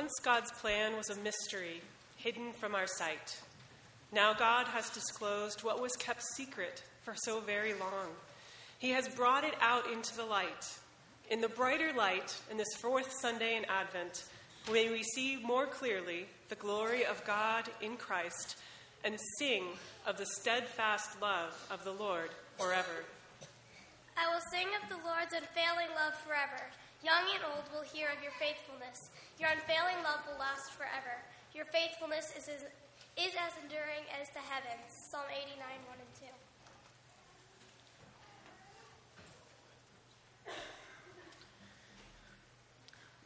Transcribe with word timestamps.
Once 0.00 0.18
God's 0.22 0.50
plan 0.52 0.96
was 0.96 1.10
a 1.10 1.16
mystery, 1.16 1.82
hidden 2.16 2.54
from 2.54 2.74
our 2.74 2.86
sight. 2.86 3.38
Now 4.14 4.32
God 4.32 4.66
has 4.68 4.88
disclosed 4.88 5.62
what 5.62 5.82
was 5.82 5.92
kept 5.98 6.22
secret 6.36 6.82
for 7.02 7.12
so 7.14 7.40
very 7.40 7.74
long. 7.74 8.08
He 8.78 8.92
has 8.92 9.10
brought 9.10 9.44
it 9.44 9.52
out 9.60 9.92
into 9.92 10.16
the 10.16 10.24
light. 10.24 10.66
In 11.28 11.42
the 11.42 11.50
brighter 11.50 11.92
light, 11.92 12.34
in 12.50 12.56
this 12.56 12.74
fourth 12.80 13.12
Sunday 13.20 13.58
in 13.58 13.66
Advent, 13.66 14.24
may 14.72 14.88
we 14.88 15.02
see 15.02 15.36
more 15.44 15.66
clearly 15.66 16.24
the 16.48 16.54
glory 16.54 17.04
of 17.04 17.22
God 17.26 17.68
in 17.82 17.98
Christ 17.98 18.56
and 19.04 19.18
sing 19.38 19.64
of 20.06 20.16
the 20.16 20.26
steadfast 20.40 21.20
love 21.20 21.52
of 21.70 21.84
the 21.84 21.92
Lord 21.92 22.30
forever. 22.56 23.04
I 24.16 24.32
will 24.32 24.40
sing 24.50 24.68
of 24.82 24.88
the 24.88 25.06
Lord's 25.06 25.34
unfailing 25.34 25.94
love 25.94 26.14
forever. 26.24 26.70
Young 27.02 27.24
and 27.32 27.44
old 27.48 27.64
will 27.72 27.86
hear 27.86 28.08
of 28.12 28.22
your 28.22 28.32
faithfulness. 28.36 29.08
Your 29.40 29.48
unfailing 29.48 29.96
love 30.04 30.20
will 30.28 30.36
last 30.36 30.76
forever. 30.76 31.16
Your 31.54 31.64
faithfulness 31.72 32.28
is 32.36 32.44
as, 32.48 32.62
is 33.16 33.32
as 33.40 33.52
enduring 33.64 34.04
as 34.12 34.28
the 34.36 34.44
heavens. 34.44 34.84
Psalm 35.10 35.24
89, 35.32 35.56
1 35.56 35.96
and 35.96 36.12
2. 36.20 36.28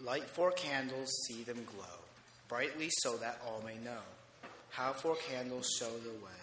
Light 0.04 0.28
four 0.28 0.50
candles, 0.52 1.10
see 1.26 1.42
them 1.44 1.64
glow, 1.64 1.98
brightly 2.48 2.90
so 3.02 3.16
that 3.16 3.40
all 3.46 3.62
may 3.64 3.78
know. 3.82 4.02
How 4.70 4.92
four 4.92 5.16
candles 5.16 5.66
show 5.78 5.90
the 5.98 6.10
way, 6.10 6.42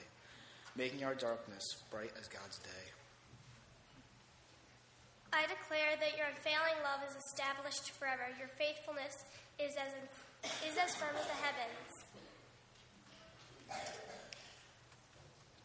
making 0.76 1.04
our 1.04 1.14
darkness 1.14 1.64
bright 1.92 2.12
as 2.20 2.28
God's 2.28 2.58
day. 2.60 2.81
I 5.34 5.48
declare 5.48 5.96
that 6.00 6.18
your 6.18 6.28
unfailing 6.28 6.80
love 6.84 7.08
is 7.10 7.16
established 7.16 7.92
forever. 7.92 8.28
Your 8.38 8.50
faithfulness 8.60 9.24
is 9.60 9.76
as, 9.80 9.94
is 10.68 10.78
as 10.78 10.96
firm 10.96 11.16
as 11.16 11.26
the 11.26 11.40
heavens. 11.40 11.92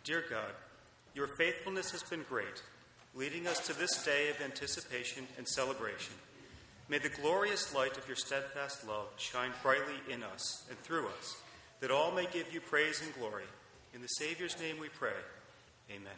Dear 0.04 0.24
God, 0.30 0.54
your 1.14 1.26
faithfulness 1.26 1.90
has 1.90 2.04
been 2.04 2.24
great, 2.28 2.62
leading 3.14 3.48
us 3.48 3.58
to 3.66 3.76
this 3.76 4.04
day 4.04 4.30
of 4.30 4.40
anticipation 4.40 5.26
and 5.36 5.48
celebration. 5.48 6.14
May 6.88 6.98
the 6.98 7.08
glorious 7.08 7.74
light 7.74 7.98
of 7.98 8.06
your 8.06 8.16
steadfast 8.16 8.86
love 8.86 9.08
shine 9.16 9.50
brightly 9.62 9.96
in 10.08 10.22
us 10.22 10.64
and 10.70 10.78
through 10.78 11.08
us, 11.18 11.36
that 11.80 11.90
all 11.90 12.12
may 12.12 12.26
give 12.32 12.52
you 12.52 12.60
praise 12.60 13.02
and 13.02 13.12
glory. 13.14 13.42
In 13.92 14.02
the 14.02 14.06
Savior's 14.06 14.60
name 14.60 14.78
we 14.78 14.88
pray. 14.88 15.18
Amen. 15.90 16.12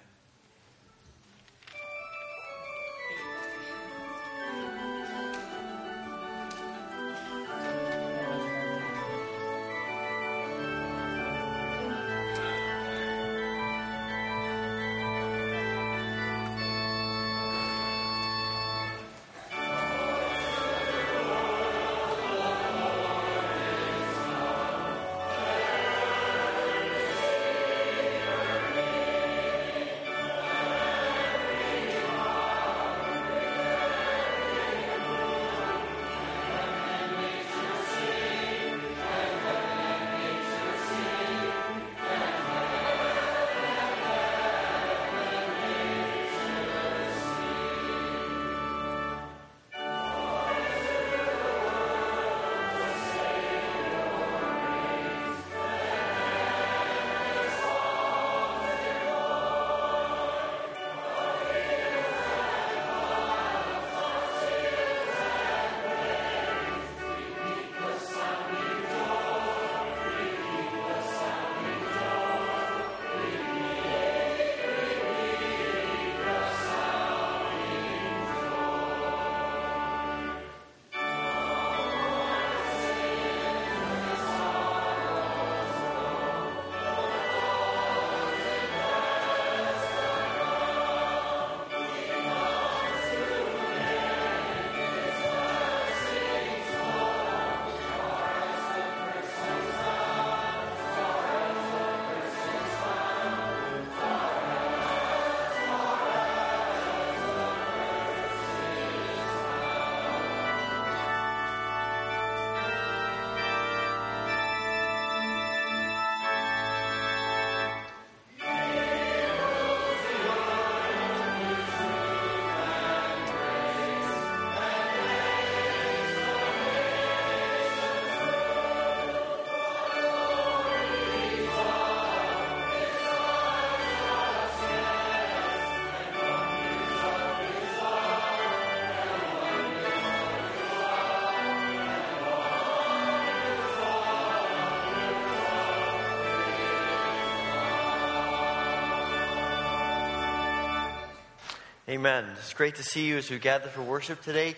Amen. 151.89 152.27
It's 152.37 152.53
great 152.53 152.75
to 152.75 152.83
see 152.83 153.07
you 153.07 153.17
as 153.17 153.31
we 153.31 153.39
gather 153.39 153.69
for 153.69 153.81
worship 153.81 154.21
today. 154.21 154.55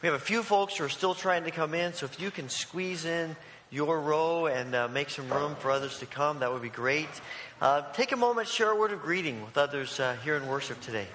We 0.00 0.06
have 0.06 0.14
a 0.14 0.18
few 0.18 0.42
folks 0.42 0.78
who 0.78 0.84
are 0.84 0.88
still 0.88 1.14
trying 1.14 1.44
to 1.44 1.50
come 1.50 1.74
in, 1.74 1.92
so 1.92 2.06
if 2.06 2.18
you 2.18 2.30
can 2.30 2.48
squeeze 2.48 3.04
in 3.04 3.36
your 3.68 4.00
row 4.00 4.46
and 4.46 4.74
uh, 4.74 4.88
make 4.88 5.10
some 5.10 5.28
room 5.28 5.56
for 5.56 5.70
others 5.70 5.98
to 5.98 6.06
come, 6.06 6.38
that 6.38 6.50
would 6.50 6.62
be 6.62 6.70
great. 6.70 7.10
Uh, 7.60 7.82
take 7.92 8.12
a 8.12 8.16
moment, 8.16 8.48
share 8.48 8.70
a 8.70 8.76
word 8.76 8.92
of 8.92 9.02
greeting 9.02 9.44
with 9.44 9.58
others 9.58 10.00
uh, 10.00 10.16
here 10.24 10.36
in 10.36 10.46
worship 10.46 10.80
today. 10.80 11.06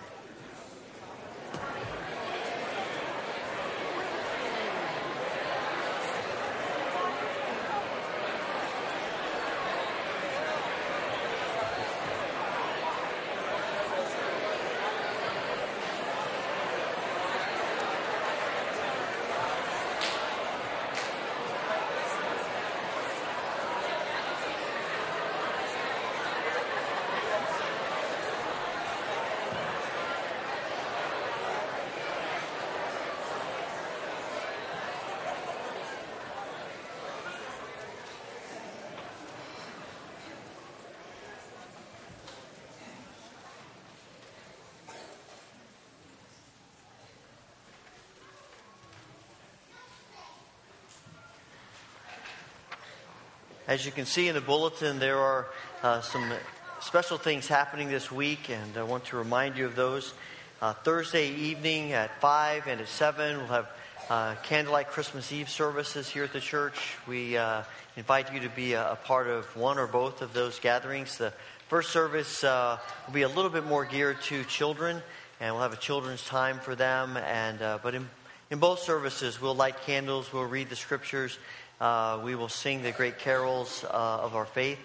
As 53.75 53.85
you 53.85 53.91
can 53.91 54.05
see 54.05 54.29
in 54.29 54.35
the 54.35 54.39
bulletin, 54.39 54.99
there 54.99 55.17
are 55.17 55.47
uh, 55.83 55.99
some 55.99 56.31
special 56.79 57.17
things 57.17 57.45
happening 57.45 57.89
this 57.89 58.09
week, 58.09 58.49
and 58.49 58.77
I 58.77 58.83
want 58.83 59.03
to 59.07 59.17
remind 59.17 59.57
you 59.57 59.65
of 59.65 59.75
those. 59.75 60.13
Uh, 60.61 60.71
Thursday 60.71 61.27
evening 61.33 61.91
at 61.91 62.21
5 62.21 62.67
and 62.67 62.79
at 62.79 62.87
7, 62.87 63.35
we'll 63.35 63.47
have 63.47 63.67
uh, 64.09 64.35
candlelight 64.43 64.87
Christmas 64.87 65.29
Eve 65.33 65.49
services 65.49 66.07
here 66.07 66.23
at 66.23 66.31
the 66.31 66.39
church. 66.39 66.95
We 67.05 67.35
uh, 67.35 67.63
invite 67.97 68.31
you 68.31 68.39
to 68.39 68.49
be 68.49 68.71
a, 68.71 68.93
a, 68.93 68.95
part 68.95 69.27
of 69.27 69.43
one 69.57 69.77
or 69.77 69.87
both 69.87 70.21
of 70.21 70.31
those 70.31 70.57
gatherings. 70.57 71.17
The 71.17 71.33
first 71.67 71.89
service 71.91 72.45
uh, 72.45 72.79
will 73.07 73.13
be 73.13 73.23
a 73.23 73.27
little 73.27 73.51
bit 73.51 73.65
more 73.65 73.83
geared 73.83 74.21
to 74.29 74.45
children, 74.45 75.03
and 75.41 75.53
we'll 75.53 75.63
have 75.63 75.73
a 75.73 75.75
children's 75.75 76.23
time 76.23 76.59
for 76.59 76.75
them. 76.75 77.17
And 77.17 77.61
uh, 77.61 77.79
but 77.83 77.93
in 77.93 78.07
in 78.51 78.59
both 78.59 78.79
services, 78.79 79.41
we'll 79.41 79.55
light 79.55 79.81
candles, 79.81 80.31
we'll 80.31 80.45
read 80.45 80.69
the 80.69 80.75
scriptures, 80.75 81.39
uh, 81.79 82.21
we 82.23 82.35
will 82.35 82.49
sing 82.49 82.83
the 82.83 82.91
great 82.91 83.19
carols 83.19 83.83
uh, 83.83 83.87
of 83.87 84.35
our 84.35 84.45
faith. 84.45 84.79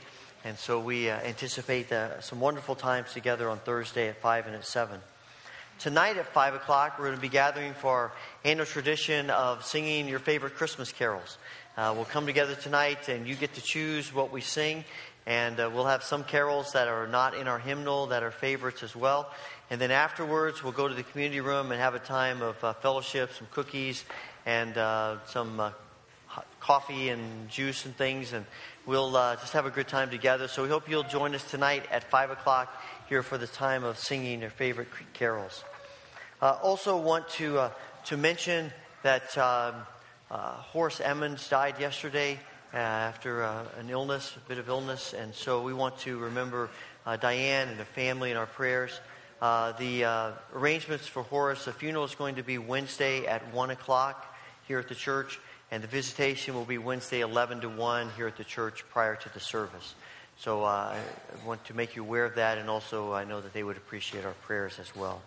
And 0.45 0.59
so 0.59 0.81
we 0.81 1.11
uh, 1.11 1.21
anticipate 1.21 1.89
some 2.21 2.41
wonderful 2.41 2.75
times 2.75 3.13
together 3.13 3.49
on 3.49 3.59
Thursday 3.59 4.09
at 4.09 4.21
5 4.21 4.47
and 4.47 4.57
at 4.57 4.65
7. 4.65 5.01
Tonight 5.81 6.19
at 6.19 6.27
5 6.27 6.55
o'clock, 6.55 6.99
we're 6.99 7.07
going 7.07 7.17
to 7.17 7.23
be 7.23 7.29
gathering 7.29 7.73
for 7.73 7.91
our 7.91 8.13
annual 8.45 8.67
tradition 8.67 9.31
of 9.31 9.65
singing 9.65 10.09
your 10.09 10.19
favorite 10.19 10.55
Christmas 10.55 10.93
carols. 10.93 11.39
Uh, 11.77 11.95
we'll 11.97 12.05
come 12.05 12.27
together 12.27 12.55
tonight, 12.55 13.09
and 13.09 13.27
you 13.27 13.35
get 13.35 13.55
to 13.55 13.63
choose 13.63 14.13
what 14.13 14.31
we 14.31 14.43
sing. 14.43 14.85
And 15.27 15.59
uh, 15.59 15.71
we'll 15.73 15.87
have 15.87 16.03
some 16.03 16.25
carols 16.25 16.73
that 16.73 16.89
are 16.89 17.07
not 17.07 17.35
in 17.35 17.49
our 17.49 17.59
hymnal 17.59 18.09
that 18.09 18.23
are 18.23 18.31
favorites 18.31 18.83
as 18.83 18.95
well. 18.95 19.33
And 19.71 19.81
then 19.81 19.91
afterwards, 19.91 20.63
we'll 20.63 20.73
go 20.73 20.89
to 20.89 20.95
the 20.95 21.03
community 21.03 21.41
room 21.41 21.73
and 21.73 21.81
have 21.81 21.95
a 21.95 21.99
time 21.99 22.43
of 22.43 22.63
uh, 22.63 22.73
fellowship, 22.75 23.33
some 23.33 23.47
cookies, 23.51 24.05
and 24.45 24.77
uh, 24.77 25.17
some 25.27 25.61
uh, 25.61 25.71
coffee 26.61 27.09
and 27.09 27.49
juice 27.49 27.85
and 27.85 27.97
things. 27.97 28.33
And 28.33 28.45
we'll 28.87 29.17
uh, 29.17 29.37
just 29.37 29.53
have 29.53 29.67
a 29.67 29.71
good 29.71 29.89
time 29.89 30.11
together. 30.11 30.49
So 30.49 30.63
we 30.63 30.69
hope 30.69 30.89
you'll 30.89 31.03
join 31.03 31.35
us 31.35 31.49
tonight 31.51 31.85
at 31.91 32.05
5 32.05 32.31
o'clock 32.31 32.73
here 33.09 33.23
for 33.23 33.39
the 33.39 33.47
time 33.47 33.85
of 33.85 33.99
singing 33.99 34.41
your 34.41 34.51
favorite 34.51 34.89
carols. 35.13 35.65
Uh, 36.41 36.59
also, 36.63 36.97
want 36.97 37.29
to, 37.29 37.59
uh, 37.59 37.71
to 38.07 38.17
mention 38.17 38.73
that 39.03 39.37
um, 39.37 39.75
Horace 40.31 41.01
Emmons 41.01 41.49
died 41.49 41.79
yesterday. 41.81 42.39
after 42.73 43.43
an 43.43 43.91
illness, 43.91 44.37
a 44.37 44.49
bit 44.49 44.59
of 44.59 44.69
illness, 44.69 45.13
and 45.13 45.35
so 45.35 45.61
we 45.61 45.75
want 45.75 45.99
to 45.99 46.17
remember 46.19 46.71
Diane 47.21 47.69
and 47.69 47.81
the 47.81 47.85
family 47.85 48.31
in 48.31 48.37
our 48.37 48.47
prayers. 48.47 49.01
Uh, 49.41 49.73
the 49.73 50.05
uh, 50.05 50.33
arrangements 50.55 51.07
for 51.07 51.23
Horace, 51.23 51.65
the 51.65 51.73
funeral 51.73 52.05
is 52.05 52.15
going 52.15 52.35
to 52.35 52.43
be 52.43 52.59
Wednesday 52.59 53.27
at 53.27 53.55
1 53.55 53.71
o'clock 53.71 54.37
here 54.69 54.79
at 54.79 54.89
the 54.89 54.95
church, 54.95 55.41
and 55.71 55.83
the 55.83 55.89
visitation 55.89 56.55
will 56.55 56.65
be 56.65 56.79
Wednesday 56.79 57.21
11 57.21 57.61
to 57.61 57.69
1 57.69 58.11
here 58.17 58.27
at 58.27 58.37
the 58.37 58.45
church 58.45 58.85
prior 58.91 59.17
to 59.17 59.33
the 59.33 59.41
service. 59.41 59.95
So 60.39 60.65
uh, 60.65 60.95
I 60.97 61.47
want 61.47 61.65
to 61.67 61.75
make 61.75 61.97
you 61.97 62.03
aware 62.03 62.25
of 62.25 62.37
that, 62.37 62.59
and 62.59 62.71
also 62.71 63.13
I 63.13 63.25
know 63.25 63.41
that 63.41 63.53
they 63.53 63.63
would 63.63 63.77
appreciate 63.77 64.25
our 64.25 64.33
prayers 64.33 64.79
as 64.79 64.95
well. 64.97 65.23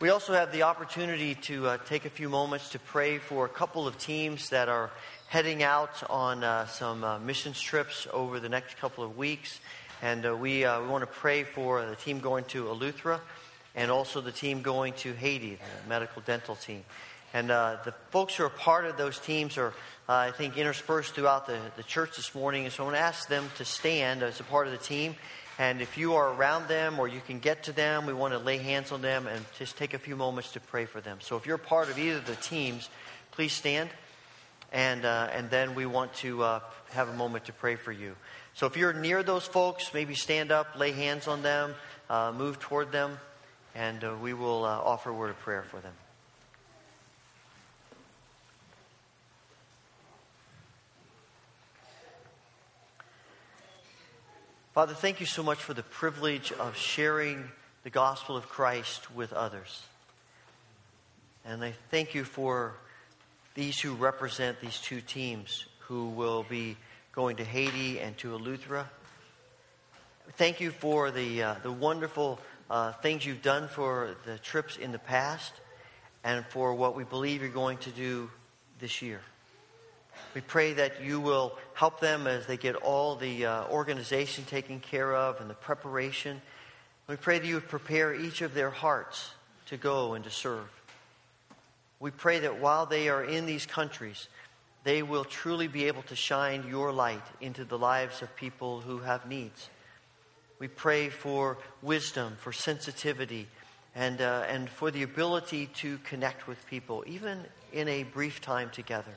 We 0.00 0.10
also 0.10 0.34
have 0.34 0.52
the 0.52 0.64
opportunity 0.64 1.34
to 1.36 1.68
uh, 1.68 1.78
take 1.86 2.04
a 2.04 2.10
few 2.10 2.28
moments 2.28 2.70
to 2.70 2.78
pray 2.78 3.18
for 3.18 3.46
a 3.46 3.48
couple 3.48 3.86
of 3.86 3.96
teams 3.96 4.50
that 4.50 4.68
are 4.68 4.90
heading 5.28 5.62
out 5.62 6.02
on 6.10 6.44
uh, 6.44 6.66
some 6.66 7.02
uh, 7.02 7.18
missions 7.20 7.60
trips 7.60 8.06
over 8.12 8.38
the 8.38 8.48
next 8.48 8.76
couple 8.76 9.02
of 9.02 9.16
weeks. 9.16 9.60
And 10.02 10.26
uh, 10.26 10.36
we, 10.36 10.64
uh, 10.64 10.82
we 10.82 10.88
want 10.88 11.02
to 11.02 11.06
pray 11.06 11.44
for 11.44 11.86
the 11.86 11.96
team 11.96 12.20
going 12.20 12.44
to 12.46 12.64
Eleuthera 12.64 13.20
and 13.74 13.90
also 13.90 14.20
the 14.20 14.32
team 14.32 14.62
going 14.62 14.92
to 14.94 15.12
Haiti, 15.14 15.54
the 15.54 15.88
medical 15.88 16.22
dental 16.22 16.56
team. 16.56 16.84
And 17.34 17.50
uh, 17.50 17.78
the 17.84 17.92
folks 18.10 18.36
who 18.36 18.44
are 18.44 18.48
part 18.48 18.86
of 18.86 18.96
those 18.96 19.18
teams 19.18 19.58
are, 19.58 19.74
uh, 20.08 20.12
I 20.12 20.30
think, 20.30 20.56
interspersed 20.56 21.14
throughout 21.14 21.48
the, 21.48 21.58
the 21.76 21.82
church 21.82 22.14
this 22.14 22.32
morning. 22.32 22.64
And 22.64 22.72
so 22.72 22.84
I 22.84 22.86
want 22.86 22.96
to 22.96 23.02
ask 23.02 23.28
them 23.28 23.50
to 23.58 23.64
stand 23.64 24.22
as 24.22 24.38
a 24.38 24.44
part 24.44 24.68
of 24.68 24.72
the 24.72 24.78
team. 24.78 25.16
And 25.58 25.82
if 25.82 25.98
you 25.98 26.14
are 26.14 26.32
around 26.32 26.68
them 26.68 27.00
or 27.00 27.08
you 27.08 27.20
can 27.26 27.40
get 27.40 27.64
to 27.64 27.72
them, 27.72 28.06
we 28.06 28.12
want 28.12 28.34
to 28.34 28.38
lay 28.38 28.58
hands 28.58 28.92
on 28.92 29.02
them 29.02 29.26
and 29.26 29.44
just 29.58 29.76
take 29.76 29.94
a 29.94 29.98
few 29.98 30.14
moments 30.14 30.52
to 30.52 30.60
pray 30.60 30.84
for 30.84 31.00
them. 31.00 31.18
So 31.20 31.36
if 31.36 31.44
you're 31.44 31.58
part 31.58 31.90
of 31.90 31.98
either 31.98 32.18
of 32.18 32.26
the 32.26 32.36
teams, 32.36 32.88
please 33.32 33.52
stand. 33.52 33.90
And, 34.72 35.04
uh, 35.04 35.28
and 35.32 35.50
then 35.50 35.74
we 35.74 35.86
want 35.86 36.14
to 36.14 36.40
uh, 36.42 36.60
have 36.90 37.08
a 37.08 37.14
moment 37.14 37.46
to 37.46 37.52
pray 37.52 37.74
for 37.74 37.90
you. 37.90 38.14
So 38.54 38.66
if 38.66 38.76
you're 38.76 38.92
near 38.92 39.24
those 39.24 39.44
folks, 39.44 39.92
maybe 39.92 40.14
stand 40.14 40.52
up, 40.52 40.78
lay 40.78 40.92
hands 40.92 41.26
on 41.26 41.42
them, 41.42 41.74
uh, 42.08 42.32
move 42.36 42.60
toward 42.60 42.92
them, 42.92 43.18
and 43.74 44.04
uh, 44.04 44.14
we 44.22 44.34
will 44.34 44.64
offer 44.64 45.10
a 45.10 45.14
word 45.14 45.30
of 45.30 45.38
prayer 45.40 45.64
for 45.64 45.80
them. 45.80 45.92
Father, 54.74 54.92
thank 54.92 55.20
you 55.20 55.26
so 55.26 55.44
much 55.44 55.58
for 55.58 55.72
the 55.72 55.84
privilege 55.84 56.50
of 56.50 56.76
sharing 56.76 57.48
the 57.84 57.90
gospel 57.90 58.36
of 58.36 58.48
Christ 58.48 59.08
with 59.14 59.32
others. 59.32 59.84
And 61.44 61.62
I 61.62 61.74
thank 61.92 62.12
you 62.12 62.24
for 62.24 62.74
these 63.54 63.78
who 63.78 63.94
represent 63.94 64.60
these 64.60 64.80
two 64.80 65.00
teams 65.00 65.66
who 65.78 66.08
will 66.08 66.42
be 66.42 66.76
going 67.12 67.36
to 67.36 67.44
Haiti 67.44 68.00
and 68.00 68.18
to 68.18 68.36
Eleuthera. 68.36 68.86
Thank 70.32 70.60
you 70.60 70.72
for 70.72 71.12
the, 71.12 71.44
uh, 71.44 71.54
the 71.62 71.70
wonderful 71.70 72.40
uh, 72.68 72.94
things 72.94 73.24
you've 73.24 73.42
done 73.42 73.68
for 73.68 74.16
the 74.26 74.38
trips 74.38 74.76
in 74.76 74.90
the 74.90 74.98
past 74.98 75.52
and 76.24 76.44
for 76.46 76.74
what 76.74 76.96
we 76.96 77.04
believe 77.04 77.42
you're 77.42 77.50
going 77.50 77.78
to 77.78 77.90
do 77.90 78.28
this 78.80 79.02
year. 79.02 79.20
We 80.34 80.40
pray 80.40 80.72
that 80.74 81.00
you 81.02 81.20
will 81.20 81.56
help 81.74 82.00
them 82.00 82.26
as 82.26 82.46
they 82.46 82.56
get 82.56 82.74
all 82.74 83.14
the 83.14 83.46
uh, 83.46 83.68
organization 83.68 84.44
taken 84.44 84.80
care 84.80 85.14
of 85.14 85.40
and 85.40 85.48
the 85.48 85.54
preparation. 85.54 86.42
We 87.06 87.16
pray 87.16 87.38
that 87.38 87.46
you 87.46 87.54
would 87.54 87.68
prepare 87.68 88.12
each 88.12 88.42
of 88.42 88.52
their 88.52 88.70
hearts 88.70 89.30
to 89.66 89.76
go 89.76 90.14
and 90.14 90.24
to 90.24 90.30
serve. 90.30 90.68
We 92.00 92.10
pray 92.10 92.40
that 92.40 92.60
while 92.60 92.84
they 92.84 93.08
are 93.08 93.22
in 93.22 93.46
these 93.46 93.64
countries, 93.64 94.26
they 94.82 95.02
will 95.02 95.24
truly 95.24 95.68
be 95.68 95.84
able 95.84 96.02
to 96.02 96.16
shine 96.16 96.66
your 96.68 96.92
light 96.92 97.22
into 97.40 97.64
the 97.64 97.78
lives 97.78 98.20
of 98.20 98.34
people 98.34 98.80
who 98.80 98.98
have 98.98 99.26
needs. 99.26 99.70
We 100.58 100.66
pray 100.68 101.10
for 101.10 101.58
wisdom, 101.80 102.36
for 102.40 102.52
sensitivity, 102.52 103.46
and, 103.94 104.20
uh, 104.20 104.44
and 104.48 104.68
for 104.68 104.90
the 104.90 105.04
ability 105.04 105.66
to 105.76 105.98
connect 105.98 106.48
with 106.48 106.66
people, 106.66 107.04
even 107.06 107.44
in 107.72 107.88
a 107.88 108.02
brief 108.02 108.40
time 108.40 108.70
together. 108.70 109.14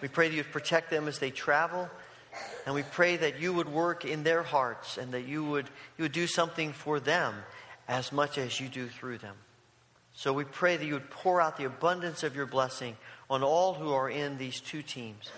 We 0.00 0.08
pray 0.08 0.28
that 0.28 0.34
you'd 0.34 0.52
protect 0.52 0.90
them 0.90 1.08
as 1.08 1.18
they 1.18 1.30
travel, 1.30 1.88
and 2.66 2.74
we 2.74 2.82
pray 2.82 3.16
that 3.16 3.40
you 3.40 3.52
would 3.52 3.68
work 3.68 4.04
in 4.04 4.22
their 4.22 4.42
hearts 4.42 4.98
and 4.98 5.12
that 5.12 5.26
you 5.26 5.44
would, 5.44 5.66
you 5.98 6.04
would 6.04 6.12
do 6.12 6.26
something 6.26 6.72
for 6.72 7.00
them 7.00 7.34
as 7.88 8.12
much 8.12 8.38
as 8.38 8.60
you 8.60 8.68
do 8.68 8.86
through 8.86 9.18
them. 9.18 9.36
So 10.14 10.32
we 10.32 10.44
pray 10.44 10.76
that 10.76 10.84
you 10.84 10.94
would 10.94 11.10
pour 11.10 11.40
out 11.40 11.56
the 11.56 11.64
abundance 11.64 12.22
of 12.22 12.36
your 12.36 12.46
blessing 12.46 12.96
on 13.28 13.42
all 13.42 13.74
who 13.74 13.92
are 13.92 14.10
in 14.10 14.38
these 14.38 14.60
two 14.60 14.82
teams. 14.82 15.30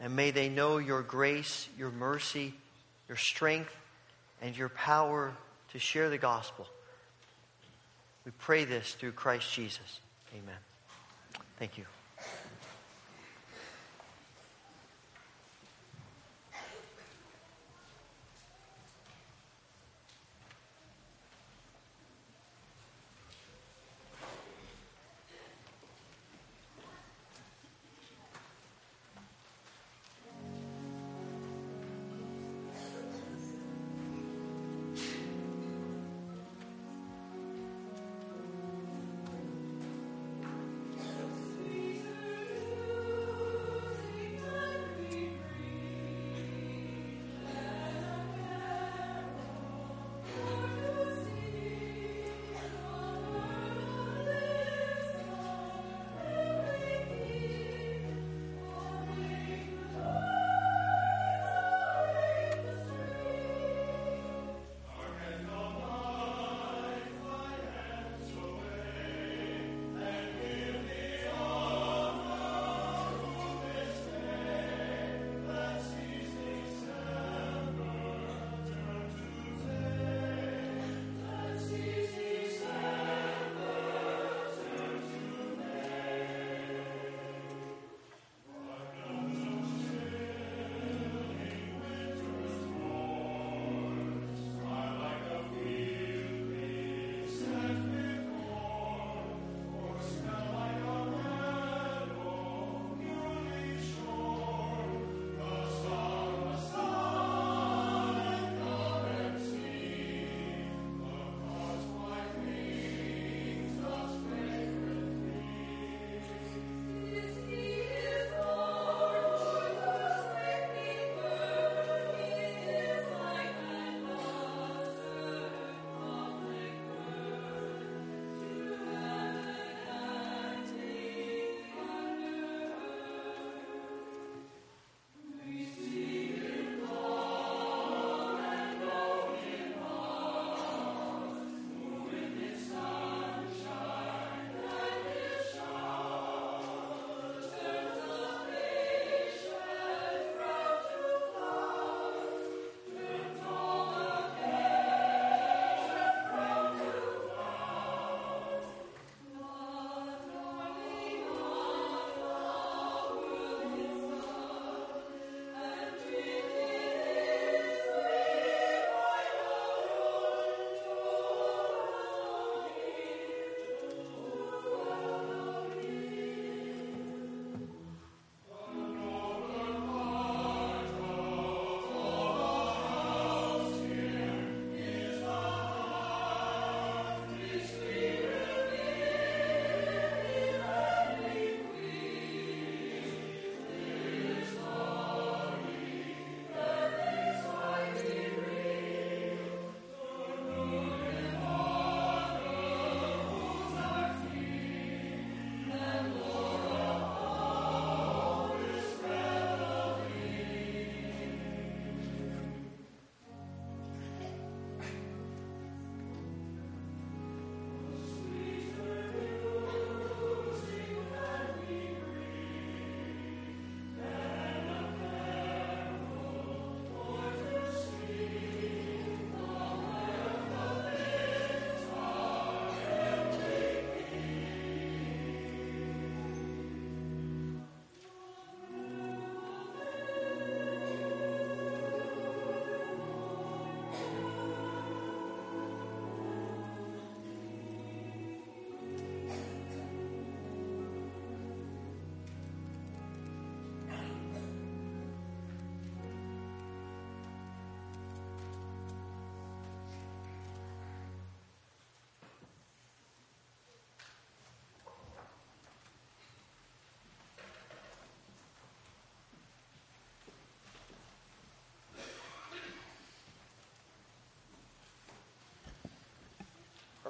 And 0.00 0.16
may 0.16 0.30
they 0.30 0.48
know 0.48 0.78
your 0.78 1.02
grace, 1.02 1.68
your 1.78 1.90
mercy, 1.90 2.54
your 3.08 3.16
strength, 3.16 3.74
and 4.40 4.56
your 4.56 4.68
power 4.68 5.32
to 5.72 5.78
share 5.78 6.10
the 6.10 6.18
gospel. 6.18 6.66
We 8.24 8.32
pray 8.38 8.64
this 8.64 8.94
through 8.94 9.12
Christ 9.12 9.52
Jesus. 9.52 10.00
Amen. 10.34 10.56
Thank 11.58 11.78
you. 11.78 11.84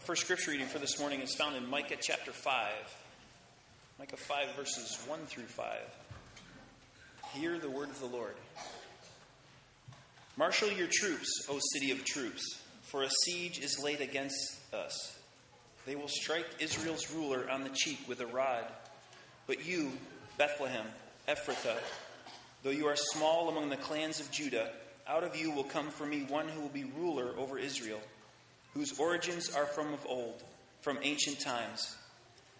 First 0.04 0.20
scripture 0.20 0.50
reading 0.50 0.66
for 0.66 0.78
this 0.78 1.00
morning 1.00 1.22
is 1.22 1.34
found 1.34 1.56
in 1.56 1.66
Micah 1.70 1.96
chapter 1.98 2.30
5. 2.30 2.72
Micah 3.98 4.18
5, 4.18 4.54
verses 4.54 4.98
1 5.06 5.20
through 5.20 5.44
5. 5.44 5.78
Hear 7.32 7.58
the 7.58 7.70
word 7.70 7.88
of 7.88 7.98
the 8.00 8.06
Lord. 8.06 8.34
Marshal 10.36 10.70
your 10.70 10.88
troops, 10.92 11.46
O 11.48 11.58
city 11.72 11.90
of 11.90 12.04
troops, 12.04 12.60
for 12.82 13.02
a 13.02 13.08
siege 13.24 13.58
is 13.60 13.82
laid 13.82 14.02
against 14.02 14.58
us. 14.74 15.16
They 15.86 15.96
will 15.96 16.08
strike 16.08 16.48
Israel's 16.58 17.10
ruler 17.10 17.48
on 17.50 17.64
the 17.64 17.70
cheek 17.70 18.00
with 18.06 18.20
a 18.20 18.26
rod. 18.26 18.66
But 19.46 19.64
you, 19.64 19.90
Bethlehem, 20.36 20.84
Ephrathah, 21.26 21.78
though 22.62 22.68
you 22.68 22.88
are 22.88 22.96
small 22.96 23.48
among 23.48 23.70
the 23.70 23.78
clans 23.78 24.20
of 24.20 24.30
Judah, 24.30 24.70
out 25.08 25.24
of 25.24 25.34
you 25.34 25.50
will 25.50 25.64
come 25.64 25.88
for 25.88 26.04
me 26.04 26.26
one 26.28 26.48
who 26.48 26.60
will 26.60 26.68
be 26.68 26.84
ruler 26.98 27.30
over 27.38 27.58
Israel 27.58 28.00
whose 28.74 28.98
origins 28.98 29.54
are 29.54 29.66
from 29.66 29.94
of 29.94 30.04
old, 30.06 30.42
from 30.82 30.98
ancient 31.02 31.40
times. 31.40 31.96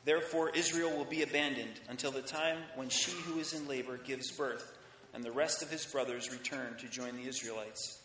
Therefore, 0.04 0.50
Israel 0.50 0.96
will 0.96 1.04
be 1.04 1.22
abandoned 1.22 1.80
until 1.88 2.10
the 2.10 2.22
time 2.22 2.58
when 2.76 2.88
she 2.88 3.12
who 3.12 3.40
is 3.40 3.52
in 3.52 3.66
labor 3.66 3.98
gives 3.98 4.30
birth, 4.32 4.76
and 5.12 5.24
the 5.24 5.32
rest 5.32 5.62
of 5.62 5.70
his 5.70 5.84
brothers 5.84 6.30
return 6.30 6.76
to 6.78 6.88
join 6.88 7.16
the 7.16 7.28
Israelites. 7.28 8.00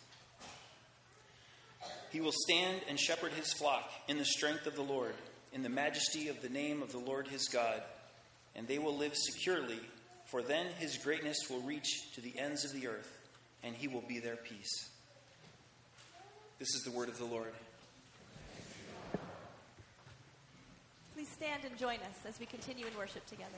He 2.10 2.20
will 2.20 2.32
stand 2.32 2.80
and 2.88 2.98
shepherd 2.98 3.32
his 3.32 3.52
flock 3.52 3.88
in 4.08 4.18
the 4.18 4.24
strength 4.24 4.66
of 4.66 4.74
the 4.74 4.82
Lord, 4.82 5.14
in 5.52 5.62
the 5.62 5.68
majesty 5.68 6.28
of 6.28 6.42
the 6.42 6.48
name 6.48 6.82
of 6.82 6.90
the 6.90 6.98
Lord 6.98 7.28
his 7.28 7.48
God, 7.48 7.82
and 8.56 8.66
they 8.66 8.78
will 8.78 8.96
live 8.96 9.16
securely, 9.16 9.80
for 10.26 10.42
then 10.42 10.66
his 10.78 10.96
greatness 10.98 11.48
will 11.48 11.60
reach 11.60 12.12
to 12.14 12.20
the 12.20 12.36
ends 12.38 12.64
of 12.64 12.72
the 12.72 12.88
earth, 12.88 13.18
and 13.62 13.76
he 13.76 13.88
will 13.88 14.02
be 14.02 14.18
their 14.18 14.36
peace. 14.36 14.88
This 16.58 16.74
is 16.74 16.82
the 16.84 16.90
word 16.90 17.08
of 17.08 17.18
the 17.18 17.24
Lord. 17.24 17.52
Please 21.20 21.28
stand 21.32 21.64
and 21.66 21.76
join 21.76 21.96
us 21.96 22.16
as 22.26 22.40
we 22.40 22.46
continue 22.46 22.86
in 22.86 22.96
worship 22.96 23.26
together. 23.26 23.50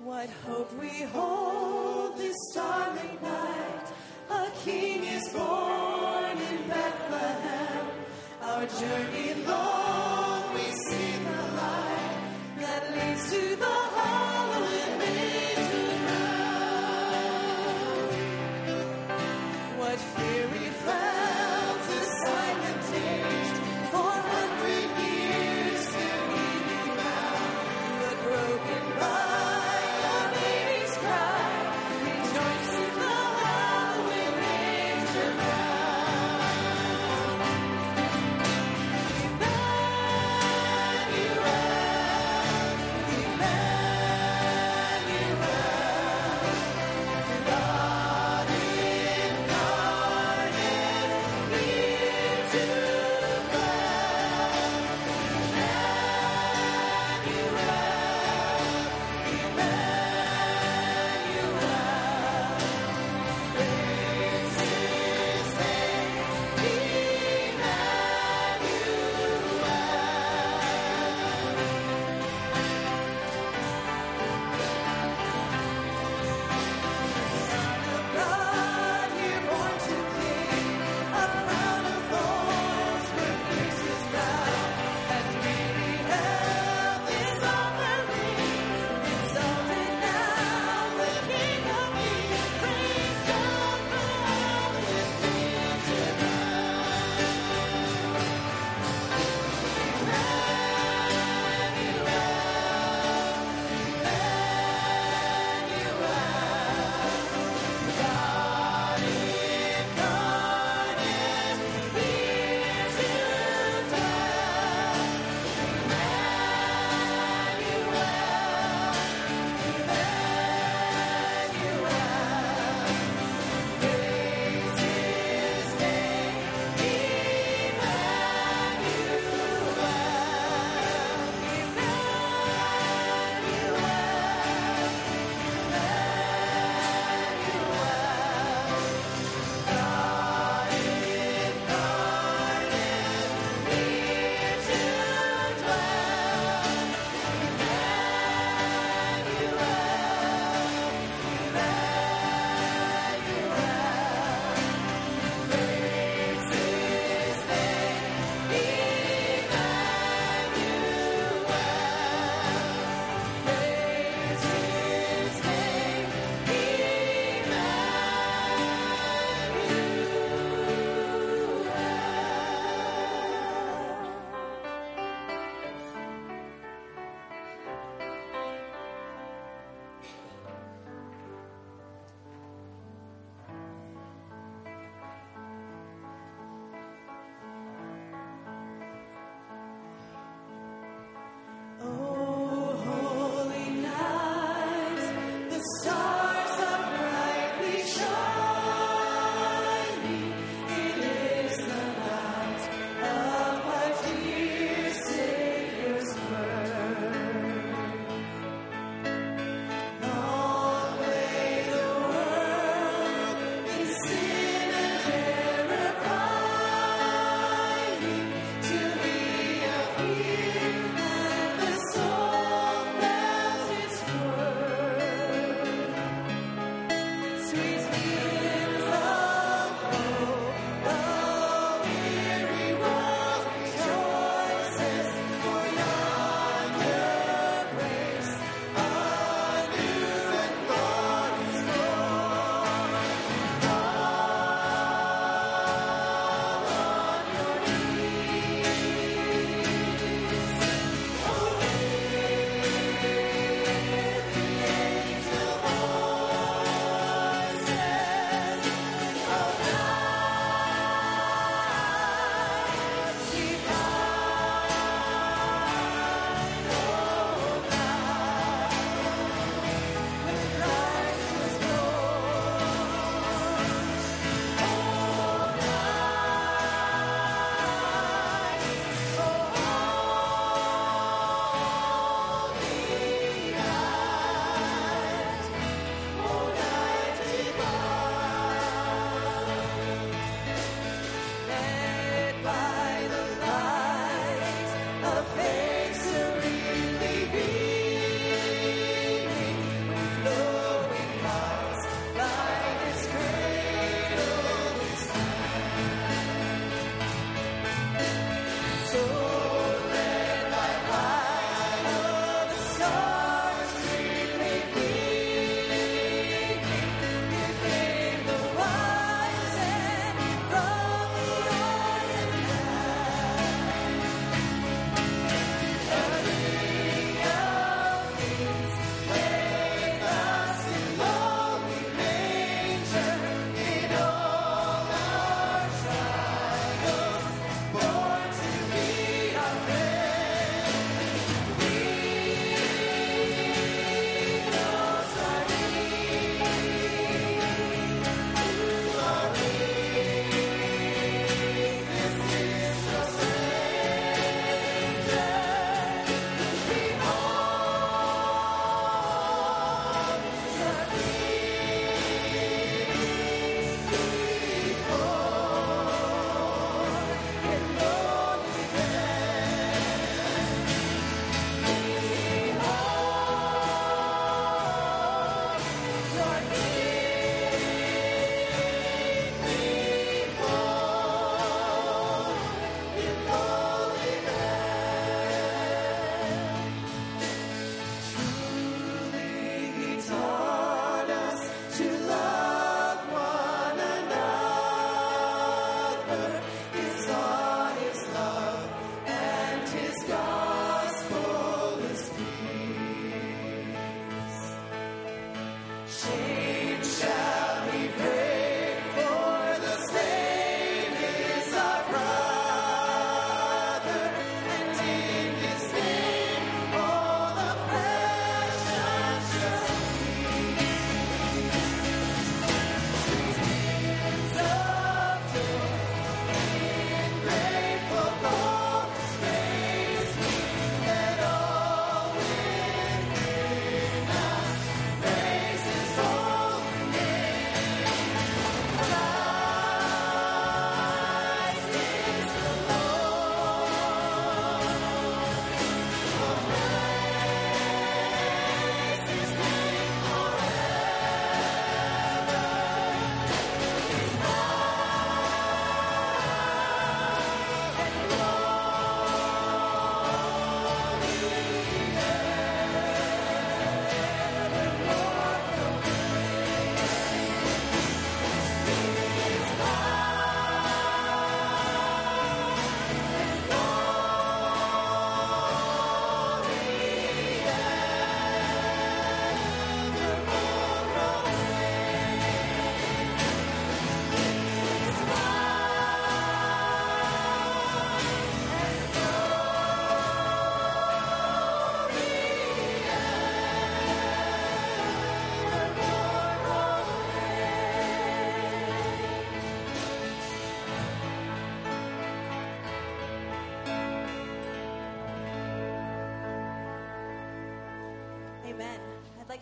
What 0.00 0.28
hope 0.46 0.78
we 0.78 0.88
hold 1.04 2.18
this 2.18 2.36
starry 2.50 3.18
night. 3.22 3.33
Journey 8.88 9.34
long, 9.46 9.73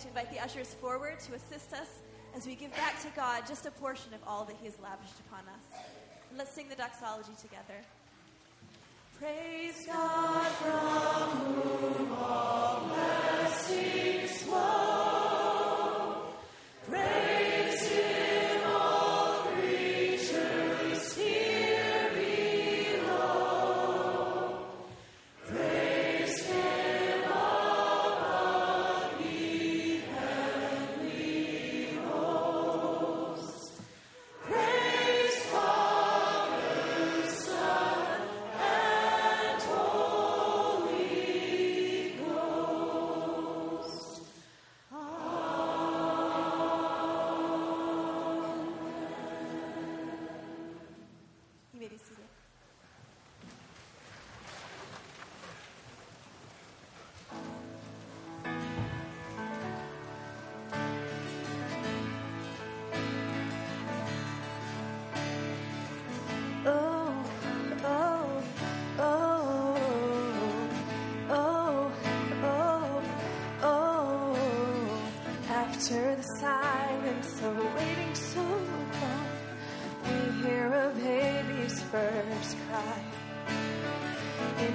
to 0.03 0.09
invite 0.09 0.31
the 0.33 0.43
ushers 0.43 0.75
forward 0.75 1.21
to 1.21 1.35
assist 1.35 1.73
us 1.73 2.03
as 2.35 2.45
we 2.45 2.57
give 2.57 2.73
back 2.73 3.01
to 3.03 3.09
God 3.15 3.45
just 3.47 3.67
a 3.67 3.71
portion 3.71 4.13
of 4.13 4.21
all 4.27 4.45
that 4.45 4.57
He 4.59 4.67
has 4.67 4.75
lavished 4.83 5.15
upon 5.29 5.41
us. 5.41 5.81
And 6.29 6.39
let's 6.39 6.51
sing 6.51 6.69
the 6.69 6.75
doxology 6.75 7.33
together. 7.41 7.79
Praise 9.19 9.87
God. 9.87 10.32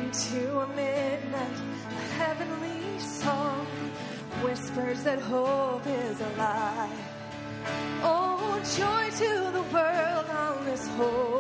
into 0.08 0.60
a 0.60 0.68
midnight, 0.68 1.60
a 1.90 2.02
heavenly 2.16 2.98
song 2.98 3.66
whispers 4.42 5.04
that 5.04 5.20
hope 5.20 5.86
is 5.86 6.22
alive. 6.22 7.06
Oh, 8.04 8.58
joy 8.78 9.06
to 9.22 9.32
the 9.58 9.66
world 9.74 10.26
on 10.30 10.64
this 10.64 10.88
whole. 10.96 11.37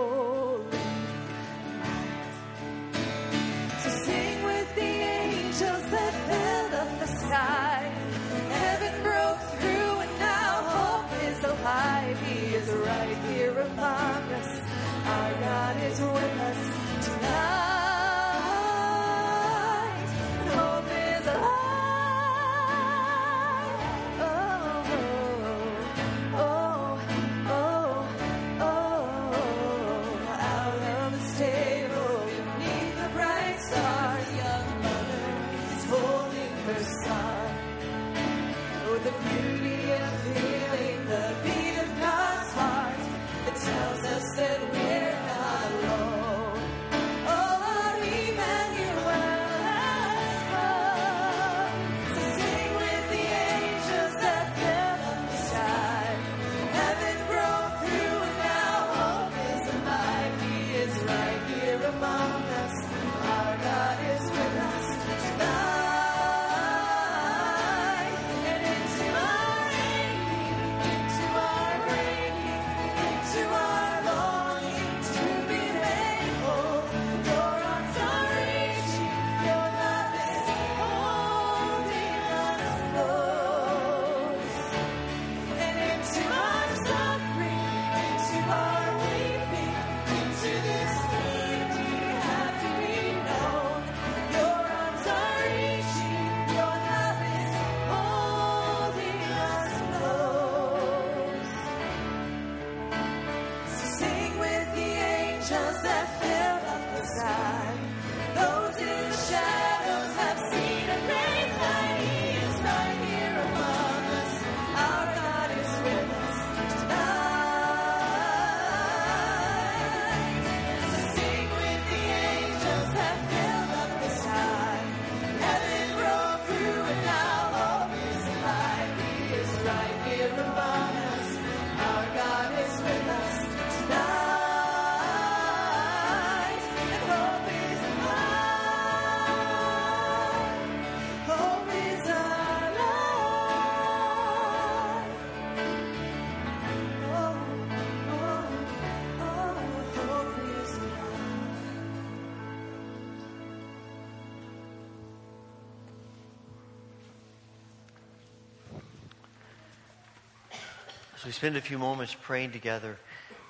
we 161.28 161.34
spend 161.34 161.58
a 161.58 161.62
few 161.62 161.78
moments 161.78 162.16
praying 162.22 162.52
together 162.52 162.98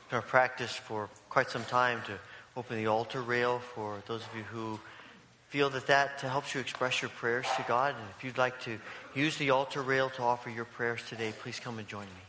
in 0.09 0.15
our 0.15 0.23
practice 0.23 0.73
for 0.73 1.09
quite 1.29 1.51
some 1.51 1.63
time 1.65 2.01
to 2.07 2.17
open 2.59 2.75
the 2.75 2.87
altar 2.87 3.21
rail 3.21 3.59
for 3.75 4.01
those 4.07 4.21
of 4.21 4.35
you 4.35 4.41
who 4.41 4.79
feel 5.49 5.69
that 5.69 5.85
that 5.85 6.19
helps 6.21 6.55
you 6.55 6.59
express 6.59 7.03
your 7.03 7.09
prayers 7.09 7.45
to 7.55 7.63
God. 7.67 7.93
And 7.93 8.03
if 8.17 8.23
you'd 8.23 8.39
like 8.39 8.59
to 8.61 8.79
use 9.13 9.37
the 9.37 9.51
altar 9.51 9.83
rail 9.83 10.09
to 10.09 10.23
offer 10.23 10.49
your 10.49 10.65
prayers 10.65 11.01
today, 11.07 11.31
please 11.43 11.59
come 11.59 11.77
and 11.77 11.87
join 11.87 12.05
me. 12.05 12.26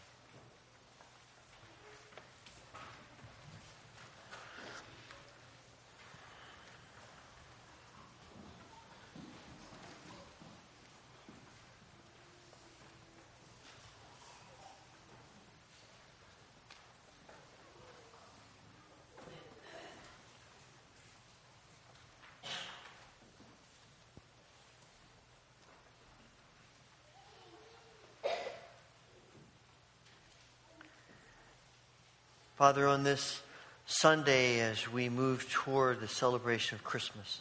Father, 32.58 32.88
on 32.88 33.04
this 33.04 33.40
Sunday, 33.86 34.58
as 34.58 34.90
we 34.90 35.08
move 35.08 35.48
toward 35.48 36.00
the 36.00 36.08
celebration 36.08 36.74
of 36.74 36.82
Christmas, 36.82 37.40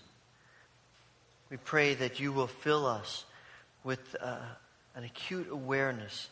we 1.50 1.58
pray 1.58 1.96
that 1.96 2.20
you 2.20 2.32
will 2.32 2.46
fill 2.46 2.86
us 2.86 3.26
with 3.84 4.16
uh, 4.22 4.38
an 4.94 5.04
acute 5.04 5.48
awareness 5.50 6.30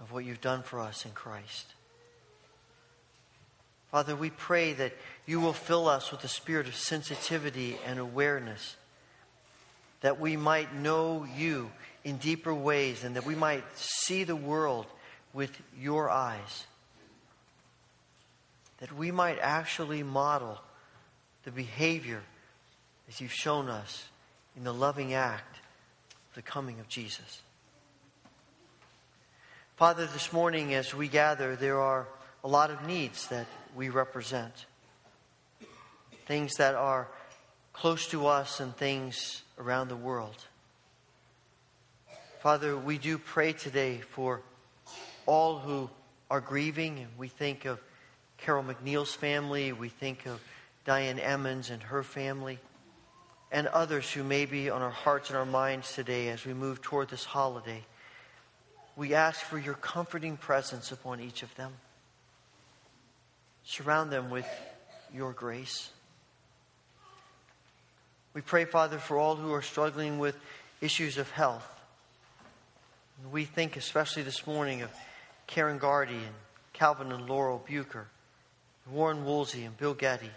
of 0.00 0.12
what 0.12 0.24
you've 0.24 0.40
done 0.40 0.62
for 0.62 0.80
us 0.80 1.04
in 1.04 1.10
Christ. 1.10 1.66
Father, 3.90 4.16
we 4.16 4.30
pray 4.30 4.72
that 4.72 4.94
you 5.26 5.38
will 5.38 5.52
fill 5.52 5.86
us 5.86 6.10
with 6.10 6.24
a 6.24 6.28
spirit 6.28 6.66
of 6.66 6.74
sensitivity 6.74 7.76
and 7.86 7.98
awareness, 7.98 8.76
that 10.00 10.18
we 10.18 10.38
might 10.38 10.74
know 10.74 11.26
you 11.36 11.70
in 12.02 12.16
deeper 12.16 12.54
ways 12.54 13.04
and 13.04 13.14
that 13.16 13.26
we 13.26 13.34
might 13.34 13.64
see 13.76 14.24
the 14.24 14.34
world 14.34 14.86
with 15.34 15.54
your 15.78 16.08
eyes, 16.08 16.64
that 18.82 18.92
we 18.98 19.12
might 19.12 19.38
actually 19.40 20.02
model 20.02 20.60
the 21.44 21.52
behavior 21.52 22.20
as 23.08 23.20
you've 23.20 23.32
shown 23.32 23.68
us 23.68 24.08
in 24.56 24.64
the 24.64 24.74
loving 24.74 25.14
act 25.14 25.58
of 26.28 26.34
the 26.34 26.42
coming 26.42 26.80
of 26.80 26.88
Jesus. 26.88 27.42
Father, 29.76 30.06
this 30.06 30.32
morning 30.32 30.74
as 30.74 30.92
we 30.92 31.06
gather, 31.06 31.54
there 31.54 31.80
are 31.80 32.08
a 32.42 32.48
lot 32.48 32.72
of 32.72 32.84
needs 32.84 33.28
that 33.28 33.46
we 33.76 33.88
represent. 33.88 34.66
Things 36.26 36.54
that 36.54 36.74
are 36.74 37.06
close 37.72 38.08
to 38.08 38.26
us 38.26 38.58
and 38.58 38.76
things 38.76 39.44
around 39.60 39.90
the 39.90 39.96
world. 39.96 40.44
Father, 42.40 42.76
we 42.76 42.98
do 42.98 43.16
pray 43.16 43.52
today 43.52 44.00
for 44.10 44.42
all 45.24 45.60
who 45.60 45.88
are 46.28 46.40
grieving, 46.40 46.98
and 46.98 47.08
we 47.16 47.28
think 47.28 47.64
of 47.64 47.78
Carol 48.42 48.64
McNeil's 48.64 49.14
family, 49.14 49.72
we 49.72 49.88
think 49.88 50.26
of 50.26 50.40
Diane 50.84 51.20
Emmons 51.20 51.70
and 51.70 51.80
her 51.80 52.02
family, 52.02 52.58
and 53.52 53.68
others 53.68 54.10
who 54.10 54.24
may 54.24 54.46
be 54.46 54.68
on 54.68 54.82
our 54.82 54.90
hearts 54.90 55.28
and 55.30 55.38
our 55.38 55.46
minds 55.46 55.94
today 55.94 56.28
as 56.28 56.44
we 56.44 56.52
move 56.52 56.82
toward 56.82 57.08
this 57.08 57.24
holiday. 57.24 57.84
We 58.96 59.14
ask 59.14 59.40
for 59.40 59.58
your 59.58 59.74
comforting 59.74 60.36
presence 60.36 60.90
upon 60.90 61.20
each 61.20 61.44
of 61.44 61.54
them. 61.54 61.72
Surround 63.64 64.10
them 64.10 64.28
with 64.28 64.48
your 65.14 65.32
grace. 65.32 65.90
We 68.34 68.40
pray, 68.40 68.64
Father, 68.64 68.98
for 68.98 69.18
all 69.18 69.36
who 69.36 69.52
are 69.52 69.62
struggling 69.62 70.18
with 70.18 70.36
issues 70.80 71.16
of 71.16 71.30
health. 71.30 71.68
We 73.30 73.44
think, 73.44 73.76
especially 73.76 74.24
this 74.24 74.48
morning, 74.48 74.82
of 74.82 74.90
Karen 75.46 75.78
Gardy 75.78 76.14
and 76.14 76.34
Calvin 76.72 77.12
and 77.12 77.28
Laurel 77.28 77.62
Bucher, 77.64 78.08
Warren 78.90 79.24
Woolsey 79.24 79.64
and 79.64 79.76
Bill 79.76 79.94
Getty. 79.94 80.30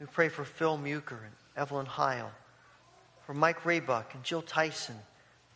We 0.00 0.06
pray 0.06 0.28
for 0.28 0.44
Phil 0.44 0.78
Muker 0.78 1.18
and 1.22 1.32
Evelyn 1.56 1.86
Heil, 1.86 2.30
for 3.26 3.34
Mike 3.34 3.62
Raybuck 3.64 4.14
and 4.14 4.22
Jill 4.24 4.42
Tyson, 4.42 4.96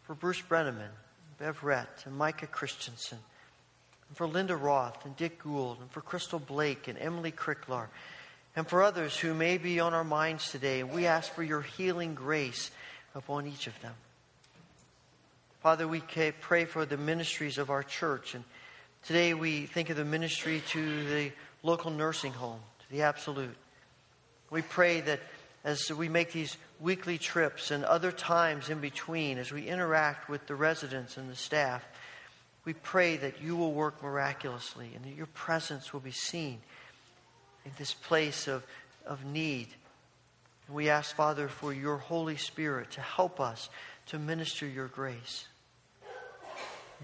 for 0.03 0.15
Bruce 0.15 0.41
Brenneman, 0.41 0.91
Bev 1.39 1.61
Rett, 1.61 2.07
and 2.07 2.17
Micah 2.17 2.47
Christensen 2.47 3.19
and 4.09 4.17
for 4.17 4.27
Linda 4.27 4.57
Roth 4.57 5.05
and 5.05 5.17
Dick 5.17 5.43
Gould, 5.43 5.79
and 5.81 5.91
for 5.91 6.01
Crystal 6.01 6.39
Blake 6.39 6.89
and 6.89 6.99
Emily 6.99 7.33
Cricklar, 7.33 7.89
and 8.57 8.67
for 8.67 8.83
others 8.83 9.17
who 9.17 9.35
may 9.35 9.59
be 9.59 9.81
on 9.81 9.95
our 9.95 10.05
minds 10.05 10.51
today. 10.51 10.83
We 10.83 11.07
ask 11.07 11.33
for 11.33 11.43
your 11.43 11.61
healing 11.61 12.15
grace 12.15 12.71
upon 13.15 13.47
each 13.47 13.67
of 13.67 13.81
them. 13.81 13.95
Father, 15.63 15.87
we 15.87 16.01
pray 16.41 16.65
for 16.65 16.87
the 16.87 16.97
ministries 16.97 17.59
of 17.59 17.69
our 17.69 17.83
church. 17.83 18.35
And 18.35 18.45
today 19.05 19.35
we 19.35 19.67
think 19.67 19.91
of 19.91 19.97
the 19.97 20.05
ministry 20.05 20.63
to 20.69 21.05
the 21.09 21.33
local 21.63 21.91
nursing 21.91 22.33
home, 22.33 22.61
to 22.81 22.91
the 22.91 23.03
Absolut. 23.03 23.57
We 24.51 24.63
pray 24.63 25.01
that 25.03 25.21
as 25.65 25.91
we 25.93 26.09
make 26.09 26.33
these 26.33 26.57
weekly 26.81 27.19
trips 27.19 27.71
and 27.71 27.85
other 27.85 28.13
times 28.13 28.71
in 28.71 28.81
between, 28.81 29.39
as 29.39 29.53
we 29.53 29.67
interact 29.67 30.29
with 30.29 30.47
the 30.47 30.55
residents 30.55 31.17
and 31.17 31.29
the 31.29 31.37
staff, 31.37 31.85
we 32.65 32.73
pray 32.73 33.17
that 33.17 33.43
you 33.43 33.57
will 33.57 33.73
work 33.73 34.03
miraculously 34.03 34.91
and 34.95 35.05
that 35.05 35.15
your 35.15 35.27
presence 35.27 35.93
will 35.93 36.01
be 36.01 36.13
seen 36.13 36.59
in 37.65 37.73
this 37.79 37.95
place 37.95 38.47
of, 38.47 38.65
of 39.07 39.25
need. 39.25 39.69
And 40.67 40.77
we 40.77 40.89
ask, 40.89 41.15
Father, 41.15 41.49
for 41.49 41.73
your 41.73 41.97
Holy 41.97 42.37
Spirit 42.37 42.93
to 42.93 43.01
help 43.01 43.41
us 43.41 43.69
to 44.07 44.19
minister 44.19 44.67
your 44.67 44.87
grace. 44.87 45.47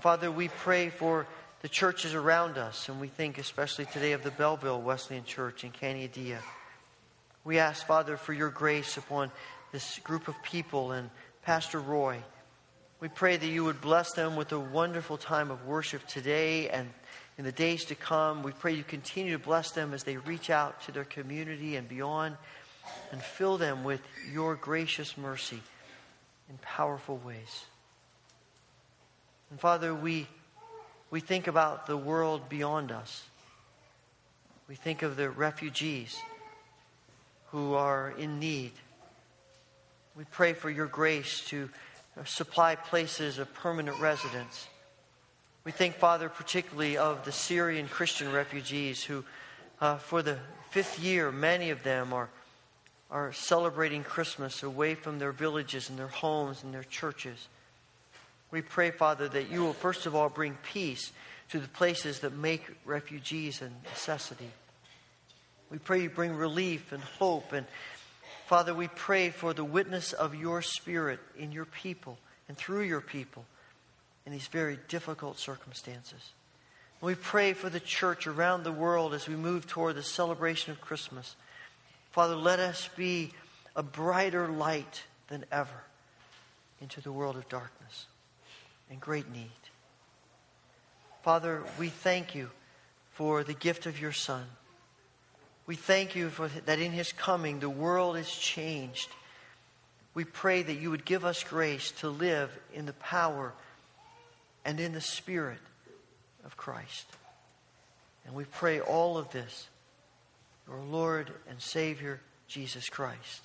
Father, 0.01 0.31
we 0.31 0.49
pray 0.49 0.89
for 0.89 1.27
the 1.65 1.69
churches 1.71 2.13
around 2.13 2.59
us, 2.59 2.91
and 2.91 3.01
we 3.01 3.09
think 3.09 3.39
especially 3.39 3.87
today 3.87 4.13
of 4.13 4.23
the 4.23 4.31
Belleville 4.31 4.83
Wesleyan 4.83 5.25
Church 5.25 5.65
in 5.65 5.71
Caneadea. 5.73 6.37
We 7.43 7.59
ask, 7.59 7.87
Father, 7.87 8.19
for 8.19 8.35
your 8.35 8.51
grace 8.51 8.99
upon 8.99 9.31
this 9.73 9.99
group 10.01 10.29
of 10.29 10.35
people 10.43 10.93
and 10.93 11.09
Pastor 11.43 11.81
Roy. 11.81 12.19
We 13.01 13.09
pray 13.09 13.39
that 13.39 13.47
you 13.47 13.65
would 13.65 13.81
bless 13.81 14.13
them 14.13 14.37
with 14.37 14.53
a 14.53 14.61
wonderful 14.61 15.17
time 15.17 15.51
of 15.51 15.65
worship 15.65 16.07
today 16.07 16.69
and 16.69 16.91
in 17.39 17.47
the 17.47 17.53
days 17.53 17.87
to 17.87 17.95
come. 17.95 18.43
We 18.43 18.53
pray 18.53 18.75
you 18.75 18.85
continue 18.85 19.33
to 19.33 19.43
bless 19.43 19.71
them 19.71 19.95
as 19.95 20.05
they 20.05 20.19
reach 20.19 20.51
out 20.51 20.83
to 20.83 20.93
their 20.93 21.07
community 21.07 21.77
and 21.77 21.89
beyond 21.89 22.37
and 23.11 23.23
fill 23.23 23.57
them 23.57 23.85
with 23.85 24.03
your 24.31 24.55
gracious 24.55 25.17
mercy 25.17 25.63
in 26.51 26.59
powerful 26.61 27.17
ways. 27.25 27.65
And 29.51 29.59
Father, 29.59 29.95
we, 29.95 30.27
we 31.15 31.21
think 31.21 31.47
about 31.47 31.87
the 31.87 31.97
world 31.97 32.49
beyond 32.49 32.91
us. 32.91 33.23
We 34.67 34.75
think 34.75 35.03
of 35.03 35.15
the 35.15 35.31
refugees 35.31 36.19
who 37.53 37.75
are 37.75 38.13
in 38.19 38.41
need. 38.41 38.73
We 40.17 40.25
pray 40.25 40.55
for 40.55 40.69
your 40.69 40.89
grace 40.89 41.45
to 41.51 41.71
supply 42.25 42.75
places 42.75 43.39
of 43.39 43.55
permanent 43.55 44.01
residence. 44.01 44.67
We 45.63 45.71
think, 45.71 45.95
Father, 45.95 46.29
particularly 46.29 46.97
of 46.97 47.25
the 47.25 47.31
Syrian 47.31 47.87
Christian 47.87 48.33
refugees 48.33 49.05
who, 49.05 49.25
uh, 49.81 49.99
for 49.99 50.21
the 50.21 50.39
fifth 50.71 50.99
year, 50.99 51.31
many 51.31 51.71
of 51.71 51.85
them 51.85 52.13
are, 52.13 52.29
are 53.09 53.33
celebrating 53.33 54.03
Christmas 54.03 54.65
away 54.65 54.97
from 54.97 55.21
their 55.21 55.31
villages 55.31 55.91
and 55.91 55.97
their 55.97 56.09
homes 56.09 56.65
and 56.65 56.75
their 56.75 56.83
churches. 56.83 57.47
We 58.51 58.63
pray, 58.63 58.91
Father, 58.91 59.29
that 59.29 59.51
you 59.51 59.63
will 59.63 59.73
first 59.73 60.07
of 60.07 60.15
all 60.15 60.29
bring 60.29 60.57
peace 60.73 61.13
to 61.51 61.59
the 61.59 61.69
places 61.69 62.21
that 62.21 62.35
make 62.35 62.65
refugees 62.85 63.63
a 63.63 63.71
necessity. 63.91 64.51
We 65.71 65.79
pray 65.79 66.03
you 66.03 66.11
bring 66.11 66.35
relief 66.35 66.93
and 66.93 67.03
hope 67.03 67.53
and 67.53 67.67
Father, 68.47 68.75
we 68.75 68.89
pray 68.89 69.31
for 69.31 69.55
the 69.55 69.65
witness 69.65 70.13
of 70.13 70.35
your 70.35 70.61
Spirit 70.61 71.19
in 71.37 71.51
your 71.51 71.65
people 71.65 72.19
and 72.47 72.57
through 72.57 72.83
your 72.83 73.01
people 73.01 73.47
in 74.27 74.33
these 74.33 74.49
very 74.49 74.79
difficult 74.89 75.39
circumstances. 75.39 76.33
We 77.01 77.15
pray 77.15 77.55
for 77.55 77.71
the 77.71 77.81
church 77.81 78.27
around 78.27 78.63
the 78.63 78.73
world 78.73 79.15
as 79.15 79.27
we 79.27 79.35
move 79.35 79.67
toward 79.67 79.97
the 79.97 80.03
celebration 80.03 80.73
of 80.73 80.81
Christmas. 80.81 81.37
Father, 82.13 82.37
let 82.37 82.61
us 82.61 82.89
be 82.97 83.33
a 83.75 83.83
brighter 83.83 84.47
light 84.47 85.05
than 85.29 85.47
ever 85.51 85.85
into 86.83 87.01
the 87.01 87.13
world 87.13 87.37
of 87.37 87.49
darkness 87.49 88.07
and 88.91 89.01
great 89.01 89.31
need. 89.31 89.51
Father, 91.23 91.63
we 91.79 91.89
thank 91.89 92.35
you 92.35 92.51
for 93.13 93.45
the 93.45 93.55
gift 93.55 93.87
of 93.87 94.01
your 94.01 94.13
Son. 94.13 94.45
We 95.67 95.77
thank 95.77 96.15
you 96.15 96.29
for 96.29 96.49
that 96.49 96.79
in 96.79 96.93
his 96.93 97.13
coming 97.13 97.61
the 97.61 97.71
world 97.71 98.17
is 98.17 98.31
changed. 98.31 99.09
We 100.13 100.25
pray 100.25 100.63
that 100.63 100.75
you 100.75 100.91
would 100.91 101.05
give 101.05 101.25
us 101.25 101.43
grace 101.43 101.91
to 102.01 102.09
live 102.09 102.51
in 102.73 102.87
the 102.87 102.93
power 102.93 103.53
and 104.65 104.79
in 104.79 104.93
the 104.93 105.01
spirit 105.01 105.61
of 106.45 106.57
Christ. 106.57 107.07
And 108.27 108.35
we 108.35 108.45
pray 108.45 108.81
all 108.81 109.19
of 109.19 109.31
this, 109.31 109.69
our 110.71 110.83
Lord 110.83 111.33
and 111.49 111.61
Savior, 111.61 112.21
Jesus 112.49 112.89
Christ. 112.89 113.43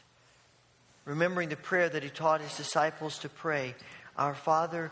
Remembering 1.06 1.50
the 1.50 1.56
prayer 1.56 1.90
that 1.90 2.04
he 2.04 2.10
taught 2.10 2.42
his 2.42 2.56
disciples 2.58 3.20
to 3.20 3.30
pray 3.30 3.76
Our 4.18 4.36
Father 4.36 4.92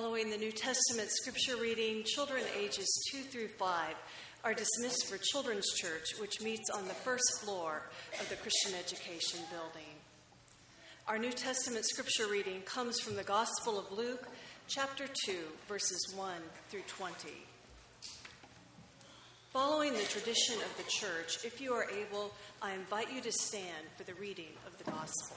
Following 0.00 0.30
the 0.30 0.38
New 0.38 0.50
Testament 0.50 1.10
scripture 1.10 1.56
reading, 1.56 2.04
children 2.06 2.42
ages 2.58 2.88
2 3.12 3.18
through 3.18 3.48
5 3.48 3.94
are 4.44 4.54
dismissed 4.54 5.06
for 5.06 5.18
Children's 5.18 5.66
Church, 5.74 6.18
which 6.18 6.40
meets 6.40 6.70
on 6.70 6.88
the 6.88 6.94
first 6.94 7.42
floor 7.42 7.82
of 8.18 8.26
the 8.30 8.36
Christian 8.36 8.72
Education 8.78 9.40
Building. 9.50 9.92
Our 11.06 11.18
New 11.18 11.32
Testament 11.32 11.84
scripture 11.84 12.28
reading 12.28 12.62
comes 12.62 12.98
from 12.98 13.14
the 13.14 13.22
Gospel 13.22 13.78
of 13.78 13.92
Luke, 13.92 14.26
chapter 14.68 15.04
2, 15.26 15.36
verses 15.68 16.14
1 16.16 16.32
through 16.70 16.84
20. 16.88 17.28
Following 19.52 19.92
the 19.92 20.04
tradition 20.04 20.54
of 20.54 20.76
the 20.78 20.90
church, 20.90 21.44
if 21.44 21.60
you 21.60 21.74
are 21.74 21.88
able, 21.90 22.32
I 22.62 22.72
invite 22.72 23.12
you 23.12 23.20
to 23.20 23.32
stand 23.32 23.84
for 23.98 24.04
the 24.04 24.14
reading 24.14 24.54
of 24.66 24.78
the 24.78 24.90
Gospel. 24.90 25.36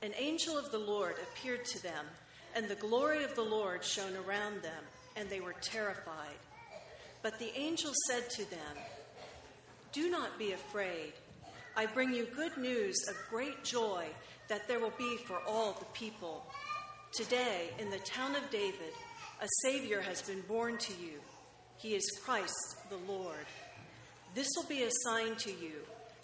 An 0.00 0.12
angel 0.16 0.56
of 0.56 0.70
the 0.70 0.78
Lord 0.78 1.16
appeared 1.22 1.64
to 1.66 1.82
them, 1.82 2.04
and 2.54 2.68
the 2.68 2.76
glory 2.76 3.24
of 3.24 3.34
the 3.34 3.42
Lord 3.42 3.82
shone 3.82 4.14
around 4.26 4.62
them, 4.62 4.84
and 5.16 5.28
they 5.28 5.40
were 5.40 5.54
terrified. 5.60 6.38
But 7.22 7.38
the 7.38 7.52
angel 7.58 7.92
said 8.06 8.30
to 8.30 8.48
them, 8.48 8.84
Do 9.92 10.08
not 10.08 10.38
be 10.38 10.52
afraid. 10.52 11.14
I 11.76 11.86
bring 11.86 12.12
you 12.12 12.26
good 12.26 12.56
news 12.56 12.96
of 13.08 13.16
great 13.28 13.64
joy 13.64 14.06
that 14.48 14.68
there 14.68 14.78
will 14.78 14.92
be 14.96 15.16
for 15.26 15.40
all 15.46 15.72
the 15.72 15.84
people. 15.86 16.46
Today, 17.12 17.70
in 17.78 17.90
the 17.90 17.98
town 17.98 18.36
of 18.36 18.50
David, 18.50 18.92
a 19.40 19.48
Savior 19.62 20.00
has 20.00 20.22
been 20.22 20.40
born 20.42 20.78
to 20.78 20.92
you. 20.92 21.20
He 21.76 21.94
is 21.94 22.20
Christ 22.24 22.54
the 22.88 23.12
Lord. 23.12 23.46
This 24.34 24.48
will 24.56 24.64
be 24.64 24.84
a 24.84 24.90
sign 25.04 25.36
to 25.36 25.50
you. 25.50 25.82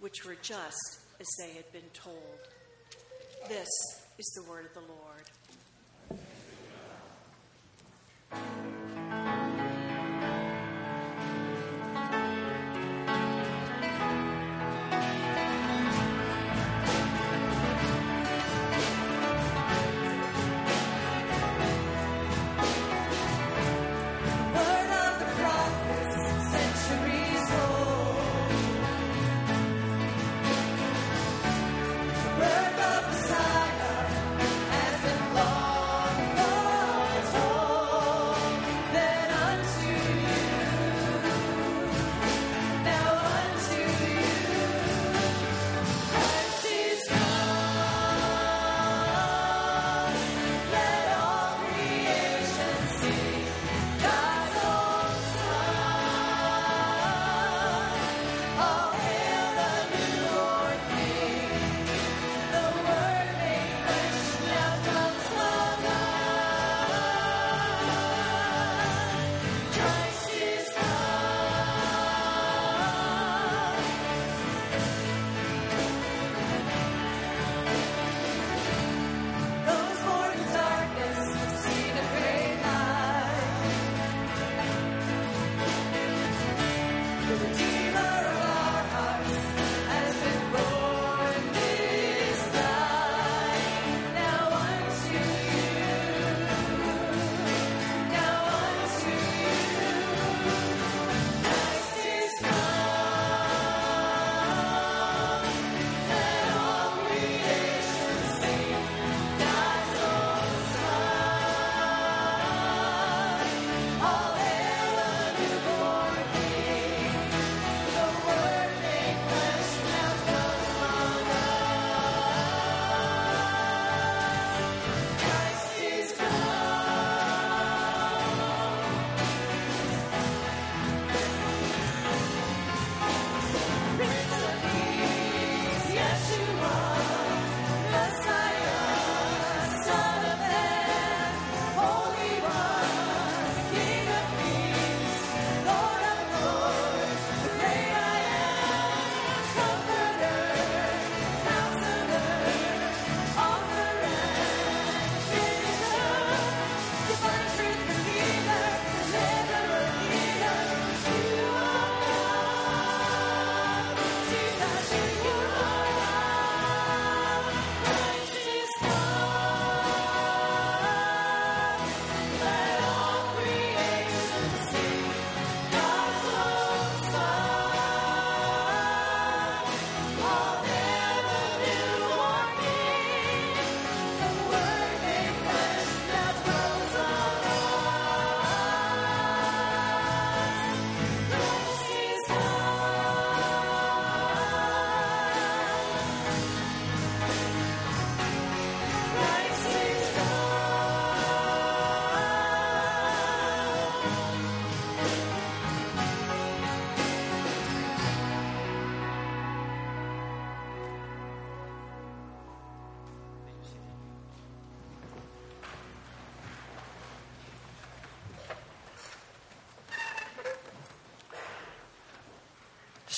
which 0.00 0.24
were 0.24 0.36
just 0.42 1.00
as 1.20 1.26
they 1.38 1.52
had 1.52 1.70
been 1.72 1.88
told. 1.92 2.18
This 3.48 3.68
is 4.18 4.26
the 4.36 4.42
word 4.50 4.66
of 4.66 4.74
the 4.74 4.80
Lord. 4.80 5.30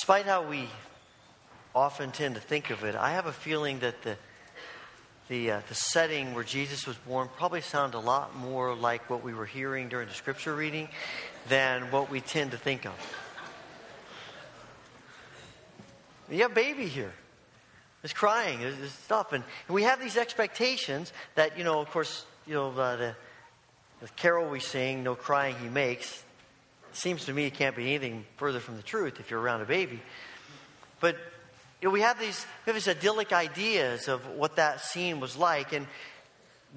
Despite 0.03 0.25
how 0.25 0.43
we 0.45 0.67
often 1.73 2.11
tend 2.11 2.35
to 2.35 2.41
think 2.41 2.71
of 2.71 2.83
it, 2.83 2.93
I 2.93 3.11
have 3.11 3.25
a 3.25 3.31
feeling 3.31 3.79
that 3.79 4.01
the 4.01 4.17
the, 5.29 5.51
uh, 5.51 5.61
the 5.69 5.75
setting 5.75 6.33
where 6.33 6.43
Jesus 6.43 6.85
was 6.85 6.97
born 6.97 7.29
probably 7.37 7.61
sounded 7.61 7.97
a 7.97 8.01
lot 8.01 8.35
more 8.35 8.75
like 8.75 9.09
what 9.09 9.23
we 9.23 9.33
were 9.33 9.45
hearing 9.45 9.87
during 9.87 10.09
the 10.09 10.13
scripture 10.13 10.53
reading 10.53 10.89
than 11.47 11.83
what 11.83 12.11
we 12.11 12.19
tend 12.19 12.51
to 12.51 12.57
think 12.57 12.85
of. 12.85 12.91
You 16.29 16.41
have 16.41 16.53
baby 16.53 16.87
here. 16.87 17.13
It's 18.03 18.11
crying, 18.11 18.59
it's, 18.59 18.91
stuff. 18.91 19.31
And, 19.31 19.45
we 19.69 19.83
have 19.83 20.01
these 20.01 20.17
expectations 20.17 21.13
that, 21.35 21.57
you 21.57 21.63
know, 21.63 21.79
of 21.79 21.89
course, 21.91 22.25
you 22.45 22.55
know, 22.55 22.71
uh, 22.71 22.97
the, 22.97 23.15
the 24.01 24.09
carol 24.17 24.49
we 24.49 24.59
sing, 24.59 25.01
No 25.01 25.15
Crying 25.15 25.55
He 25.61 25.69
Makes, 25.69 26.25
seems 26.95 27.25
to 27.25 27.33
me 27.33 27.45
it 27.45 27.53
can't 27.53 27.75
be 27.75 27.87
anything 27.93 28.25
further 28.37 28.59
from 28.59 28.77
the 28.77 28.83
truth 28.83 29.19
if 29.19 29.31
you're 29.31 29.39
around 29.39 29.61
a 29.61 29.65
baby. 29.65 30.01
But 30.99 31.17
you 31.81 31.89
know, 31.89 31.93
we 31.93 32.01
have 32.01 32.19
these 32.19 32.45
we 32.65 32.71
have 32.71 32.75
these 32.75 32.87
idyllic 32.87 33.33
ideas 33.33 34.07
of 34.07 34.25
what 34.35 34.55
that 34.55 34.81
scene 34.81 35.19
was 35.19 35.35
like, 35.35 35.73
and 35.73 35.87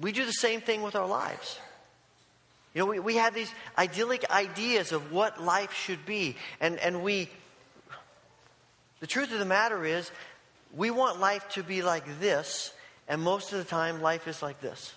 we 0.01 0.11
do 0.11 0.25
the 0.25 0.33
same 0.33 0.61
thing 0.61 0.81
with 0.81 0.95
our 0.95 1.07
lives. 1.07 1.59
You 2.73 2.81
know, 2.81 2.85
we, 2.87 2.99
we 2.99 3.15
have 3.15 3.33
these 3.33 3.51
idyllic 3.77 4.29
ideas 4.29 4.91
of 4.91 5.11
what 5.11 5.41
life 5.41 5.73
should 5.73 6.05
be, 6.05 6.35
and, 6.59 6.77
and 6.79 7.01
we 7.03 7.29
the 8.99 9.07
truth 9.07 9.31
of 9.31 9.39
the 9.39 9.45
matter 9.45 9.85
is 9.85 10.11
we 10.75 10.91
want 10.91 11.19
life 11.19 11.47
to 11.49 11.63
be 11.63 11.81
like 11.81 12.19
this, 12.19 12.73
and 13.07 13.21
most 13.21 13.53
of 13.53 13.59
the 13.59 13.65
time 13.65 14.01
life 14.01 14.27
is 14.27 14.41
like 14.41 14.59
this. 14.59 14.93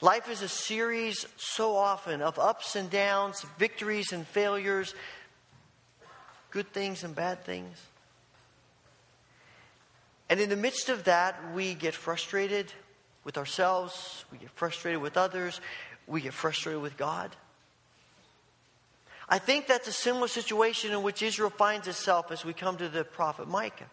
Life 0.00 0.28
is 0.30 0.42
a 0.42 0.48
series 0.48 1.26
so 1.36 1.74
often 1.74 2.20
of 2.20 2.38
ups 2.38 2.76
and 2.76 2.90
downs, 2.90 3.46
victories 3.58 4.12
and 4.12 4.26
failures, 4.26 4.94
good 6.50 6.70
things 6.72 7.02
and 7.02 7.14
bad 7.14 7.44
things. 7.44 7.80
And 10.28 10.38
in 10.40 10.50
the 10.50 10.56
midst 10.56 10.88
of 10.88 11.04
that, 11.04 11.54
we 11.54 11.74
get 11.74 11.94
frustrated 11.94 12.72
with 13.24 13.38
ourselves, 13.38 14.24
we 14.30 14.38
get 14.38 14.50
frustrated 14.50 15.00
with 15.00 15.16
others, 15.16 15.60
we 16.06 16.20
get 16.20 16.34
frustrated 16.34 16.82
with 16.82 16.96
God. 16.96 17.34
I 19.28 19.38
think 19.38 19.66
that's 19.66 19.88
a 19.88 19.92
similar 19.92 20.28
situation 20.28 20.92
in 20.92 21.02
which 21.02 21.22
Israel 21.22 21.50
finds 21.50 21.88
itself 21.88 22.30
as 22.30 22.44
we 22.44 22.52
come 22.52 22.76
to 22.76 22.88
the 22.88 23.02
prophet 23.02 23.48
Micah. 23.48 23.90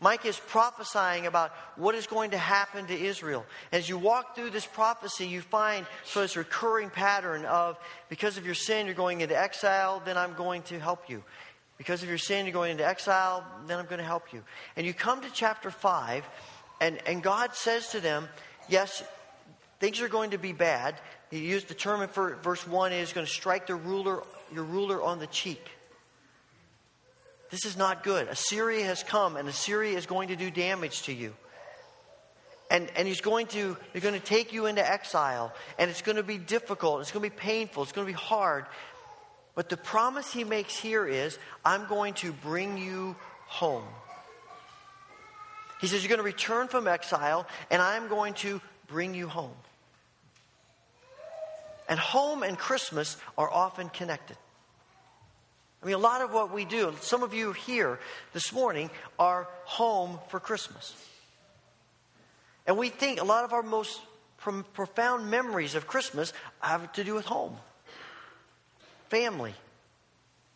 Micah 0.00 0.28
is 0.28 0.38
prophesying 0.38 1.26
about 1.26 1.52
what 1.76 1.94
is 1.94 2.06
going 2.06 2.30
to 2.30 2.38
happen 2.38 2.86
to 2.86 2.98
Israel. 2.98 3.44
As 3.70 3.88
you 3.88 3.98
walk 3.98 4.34
through 4.34 4.50
this 4.50 4.66
prophecy, 4.66 5.26
you 5.26 5.42
find 5.42 5.86
so 6.04 6.22
this 6.22 6.36
recurring 6.36 6.88
pattern 6.88 7.44
of 7.44 7.78
because 8.08 8.38
of 8.38 8.46
your 8.46 8.54
sin, 8.54 8.86
you're 8.86 8.94
going 8.94 9.20
into 9.20 9.38
exile, 9.38 10.02
then 10.04 10.16
I'm 10.16 10.34
going 10.34 10.62
to 10.64 10.80
help 10.80 11.10
you. 11.10 11.22
Because 11.76 12.02
of 12.02 12.08
your 12.08 12.18
sin, 12.18 12.46
you're 12.46 12.52
going 12.52 12.72
into 12.72 12.86
exile, 12.86 13.44
then 13.66 13.78
I'm 13.78 13.86
going 13.86 13.98
to 13.98 14.04
help 14.04 14.32
you. 14.32 14.42
And 14.76 14.86
you 14.86 14.94
come 14.94 15.20
to 15.22 15.30
chapter 15.32 15.70
5, 15.70 16.24
and, 16.80 16.98
and 17.06 17.22
God 17.22 17.54
says 17.54 17.88
to 17.90 18.00
them, 18.00 18.28
Yes, 18.68 19.02
things 19.80 20.00
are 20.00 20.08
going 20.08 20.30
to 20.30 20.38
be 20.38 20.52
bad. 20.52 20.94
He 21.30 21.38
used 21.38 21.68
the 21.68 21.74
term 21.74 22.02
in 22.02 22.08
verse 22.08 22.66
1 22.66 22.92
is 22.92 23.12
going 23.12 23.26
to 23.26 23.32
strike 23.32 23.66
the 23.66 23.74
ruler, 23.74 24.22
your 24.52 24.64
ruler 24.64 25.02
on 25.02 25.18
the 25.18 25.26
cheek. 25.26 25.64
This 27.50 27.64
is 27.64 27.76
not 27.76 28.04
good. 28.04 28.28
Assyria 28.28 28.84
has 28.84 29.02
come, 29.02 29.36
and 29.36 29.48
Assyria 29.48 29.96
is 29.96 30.06
going 30.06 30.28
to 30.28 30.36
do 30.36 30.50
damage 30.50 31.02
to 31.02 31.12
you. 31.12 31.34
And, 32.70 32.88
and 32.94 33.08
he's 33.08 33.20
going 33.20 33.48
to, 33.48 33.76
they're 33.92 34.00
going 34.00 34.14
to 34.14 34.20
take 34.20 34.52
you 34.52 34.66
into 34.66 34.88
exile, 34.88 35.52
and 35.76 35.90
it's 35.90 36.02
going 36.02 36.16
to 36.16 36.22
be 36.22 36.38
difficult, 36.38 37.00
it's 37.00 37.10
going 37.10 37.28
to 37.28 37.30
be 37.30 37.36
painful, 37.36 37.82
it's 37.82 37.92
going 37.92 38.06
to 38.06 38.12
be 38.12 38.16
hard. 38.16 38.66
But 39.56 39.68
the 39.68 39.76
promise 39.76 40.32
he 40.32 40.44
makes 40.44 40.76
here 40.76 41.06
is, 41.06 41.36
I'm 41.64 41.86
going 41.86 42.14
to 42.14 42.32
bring 42.32 42.78
you 42.78 43.16
home. 43.46 43.84
He 45.80 45.88
says, 45.88 46.02
You're 46.04 46.08
going 46.10 46.18
to 46.18 46.24
return 46.24 46.68
from 46.68 46.86
exile, 46.86 47.48
and 47.70 47.82
I'm 47.82 48.08
going 48.08 48.34
to 48.34 48.60
bring 48.86 49.14
you 49.14 49.26
home. 49.26 49.54
And 51.88 51.98
home 51.98 52.44
and 52.44 52.56
Christmas 52.56 53.16
are 53.36 53.50
often 53.50 53.88
connected. 53.88 54.36
I 55.82 55.86
mean, 55.86 55.94
a 55.94 55.98
lot 55.98 56.20
of 56.20 56.32
what 56.32 56.52
we 56.52 56.64
do, 56.64 56.94
some 57.00 57.22
of 57.22 57.32
you 57.32 57.52
here 57.52 57.98
this 58.34 58.52
morning 58.52 58.90
are 59.18 59.48
home 59.64 60.18
for 60.28 60.38
Christmas. 60.38 60.94
And 62.66 62.76
we 62.76 62.90
think 62.90 63.20
a 63.20 63.24
lot 63.24 63.44
of 63.44 63.52
our 63.52 63.62
most 63.62 64.00
profound 64.36 65.30
memories 65.30 65.74
of 65.74 65.86
Christmas 65.86 66.32
have 66.60 66.92
to 66.92 67.04
do 67.04 67.14
with 67.14 67.24
home, 67.24 67.56
family, 69.08 69.54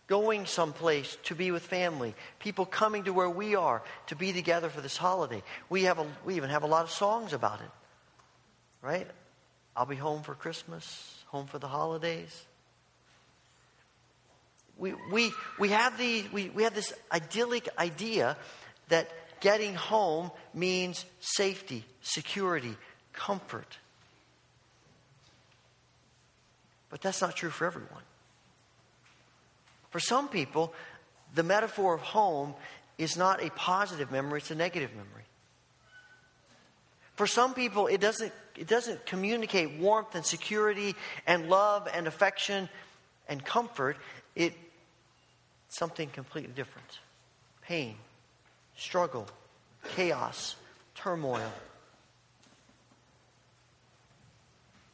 going 0.07 0.45
someplace 0.45 1.17
to 1.25 1.35
be 1.35 1.51
with 1.51 1.63
family, 1.63 2.15
people 2.39 2.67
coming 2.67 3.05
to 3.05 3.13
where 3.13 3.31
we 3.31 3.55
are 3.55 3.83
to 4.09 4.17
be 4.17 4.33
together 4.35 4.69
for 4.69 4.83
this 4.83 4.99
holiday. 4.99 5.43
We, 5.71 5.85
have 5.85 5.99
a, 5.99 6.07
we 6.27 6.37
even 6.37 6.51
have 6.51 6.65
a 6.65 6.67
lot 6.67 6.85
of 6.85 6.91
songs 6.91 7.33
about 7.33 7.61
it, 7.61 7.71
right? 8.83 9.07
I'll 9.75 9.87
be 9.87 9.97
home 9.97 10.23
for 10.23 10.35
Christmas, 10.35 11.25
home 11.29 11.47
for 11.47 11.59
the 11.59 11.69
holidays 11.69 12.45
we, 14.79 14.95
we, 15.13 15.33
we, 15.59 15.69
have 15.71 15.97
the, 15.99 16.25
we, 16.33 16.51
we 16.51 16.65
have 16.65 16.75
this 16.75 16.93
idyllic 17.13 17.69
idea 17.79 18.37
that 18.89 19.11
getting 19.41 19.75
home 19.75 20.31
means 20.53 21.05
safety, 21.21 21.85
security, 22.03 22.77
comfort. 23.13 23.79
But 26.91 27.03
that's 27.03 27.21
not 27.21 27.37
true 27.37 27.51
for 27.51 27.67
everyone. 27.67 28.03
For 29.91 30.01
some 30.01 30.29
people, 30.29 30.73
the 31.35 31.43
metaphor 31.43 31.95
of 31.95 32.01
home 32.01 32.55
is 32.99 33.17
not 33.17 33.43
a 33.43 33.51
positive 33.51 34.11
memory, 34.11 34.39
it's 34.39 34.51
a 34.51 34.55
negative 34.55 34.91
memory. 34.91 35.25
For 37.15 37.27
some 37.27 37.55
people, 37.55 37.87
it 37.87 38.01
doesn't, 38.01 38.33
it 38.57 38.67
doesn't 38.67 39.07
communicate 39.07 39.79
warmth 39.79 40.15
and 40.15 40.25
security 40.25 40.97
and 41.27 41.49
love 41.49 41.89
and 41.93 42.07
affection 42.07 42.69
and 43.29 43.45
comfort. 43.45 43.97
It 44.35 44.55
something 45.69 46.09
completely 46.11 46.53
different 46.55 46.99
pain, 47.63 47.97
struggle, 48.77 49.27
chaos, 49.91 50.57
turmoil. 50.95 51.53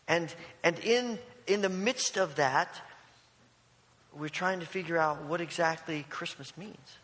And, 0.07 0.33
and 0.63 0.79
in, 0.81 1.19
in 1.47 1.63
the 1.63 1.69
midst 1.69 2.17
of 2.17 2.37
that, 2.37 2.81
we're 4.13 4.29
trying 4.29 4.61
to 4.61 4.67
figure 4.67 4.97
out 4.97 5.25
what 5.25 5.41
exactly 5.41 6.05
Christmas 6.09 6.57
means. 6.57 6.99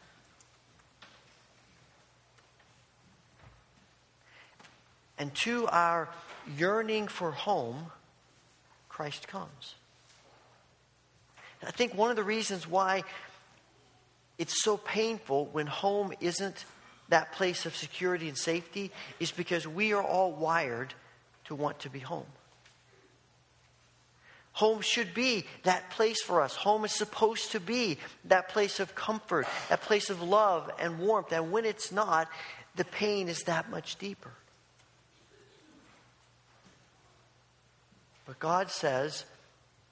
And 5.18 5.34
to 5.37 5.66
our 5.68 6.09
yearning 6.57 7.09
for 7.09 7.32
home, 7.32 7.91
Christ 8.89 9.28
comes. 9.28 9.74
I 11.66 11.70
think 11.72 11.94
one 11.94 12.10
of 12.10 12.16
the 12.16 12.22
reasons 12.22 12.66
why 12.68 13.02
it's 14.38 14.62
so 14.62 14.76
painful 14.76 15.46
when 15.46 15.66
home 15.66 16.12
isn't 16.20 16.64
that 17.08 17.32
place 17.32 17.66
of 17.66 17.74
security 17.74 18.28
and 18.28 18.38
safety 18.38 18.90
is 19.18 19.32
because 19.32 19.66
we 19.66 19.92
are 19.92 20.02
all 20.02 20.32
wired 20.32 20.94
to 21.46 21.54
want 21.54 21.80
to 21.80 21.90
be 21.90 21.98
home. 21.98 22.26
Home 24.52 24.80
should 24.80 25.12
be 25.12 25.44
that 25.64 25.90
place 25.90 26.22
for 26.22 26.40
us. 26.40 26.56
Home 26.56 26.84
is 26.84 26.92
supposed 26.92 27.52
to 27.52 27.60
be 27.60 27.98
that 28.24 28.48
place 28.48 28.80
of 28.80 28.94
comfort, 28.94 29.46
that 29.68 29.82
place 29.82 30.08
of 30.08 30.22
love 30.22 30.70
and 30.78 30.98
warmth. 30.98 31.30
And 31.32 31.52
when 31.52 31.64
it's 31.64 31.92
not, 31.92 32.28
the 32.74 32.84
pain 32.84 33.28
is 33.28 33.40
that 33.42 33.70
much 33.70 33.96
deeper. 33.96 34.30
But 38.24 38.38
God 38.38 38.70
says 38.70 39.24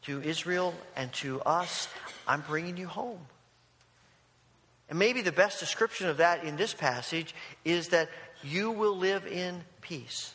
to 0.05 0.23
Israel 0.23 0.75
and 0.97 1.13
to 1.15 1.41
us, 1.43 1.89
I'm 2.27 2.43
bringing 2.43 2.77
you 2.77 2.87
home. 2.87 3.21
And 4.89 4.99
maybe 4.99 5.23
the 5.23 5.33
best 5.33 5.61
description 5.61 6.09
of 6.09 6.19
that 6.19 6.45
in 6.45 6.57
this 6.57 6.75
passage 6.75 7.35
is 7.65 7.89
that 7.89 8.09
you 8.43 8.71
will 8.71 8.97
live 8.97 9.27
in 9.27 9.63
peace. 9.81 10.35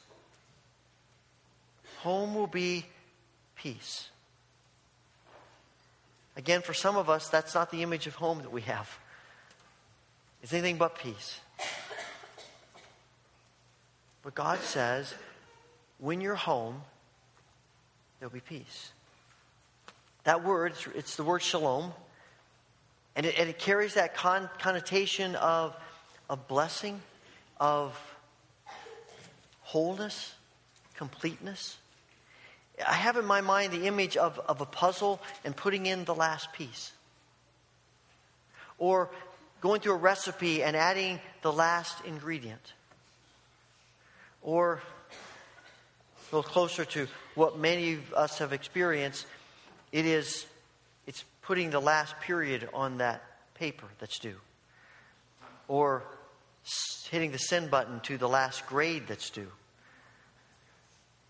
Home 1.99 2.33
will 2.33 2.47
be 2.47 2.85
peace. 3.55 4.09
Again, 6.35 6.61
for 6.61 6.73
some 6.73 6.95
of 6.95 7.09
us, 7.09 7.29
that's 7.29 7.53
not 7.53 7.69
the 7.69 7.83
image 7.83 8.07
of 8.07 8.15
home 8.15 8.39
that 8.39 8.51
we 8.51 8.61
have. 8.61 8.89
It's 10.41 10.53
anything 10.53 10.77
but 10.77 10.97
peace. 10.97 11.39
But 14.23 14.35
God 14.35 14.59
says, 14.59 15.13
when 15.97 16.21
you're 16.21 16.35
home, 16.35 16.81
there'll 18.19 18.33
be 18.33 18.39
peace. 18.39 18.91
That 20.29 20.43
word, 20.43 20.73
it's 20.93 21.15
the 21.15 21.23
word 21.23 21.41
shalom. 21.41 21.91
And 23.15 23.25
it, 23.25 23.39
and 23.39 23.49
it 23.49 23.57
carries 23.57 23.95
that 23.95 24.13
con- 24.13 24.47
connotation 24.59 25.35
of, 25.35 25.75
of 26.29 26.47
blessing, 26.47 27.01
of 27.59 27.99
wholeness, 29.61 30.35
completeness. 30.95 31.79
I 32.87 32.93
have 32.93 33.17
in 33.17 33.25
my 33.25 33.41
mind 33.41 33.73
the 33.73 33.87
image 33.87 34.17
of, 34.17 34.37
of 34.47 34.61
a 34.61 34.67
puzzle 34.67 35.19
and 35.43 35.55
putting 35.55 35.87
in 35.87 36.05
the 36.05 36.13
last 36.13 36.53
piece. 36.53 36.91
or 38.77 39.09
going 39.61 39.81
through 39.81 39.93
a 39.93 39.97
recipe 39.97 40.61
and 40.61 40.75
adding 40.75 41.19
the 41.41 41.51
last 41.51 42.05
ingredient. 42.05 42.73
Or 44.43 44.79
a 46.31 46.35
little 46.35 46.47
closer 46.47 46.85
to 46.85 47.07
what 47.33 47.57
many 47.57 47.93
of 47.93 48.13
us 48.13 48.37
have 48.37 48.53
experienced, 48.53 49.25
it 49.91 50.05
is 50.05 50.45
it's 51.07 51.23
putting 51.41 51.71
the 51.71 51.79
last 51.79 52.19
period 52.21 52.69
on 52.73 52.99
that 52.99 53.23
paper 53.55 53.87
that's 53.99 54.19
due. 54.19 54.37
Or 55.67 56.03
hitting 57.09 57.31
the 57.31 57.39
send 57.39 57.71
button 57.71 57.99
to 58.01 58.17
the 58.17 58.29
last 58.29 58.65
grade 58.67 59.03
that's 59.07 59.29
due. 59.29 59.51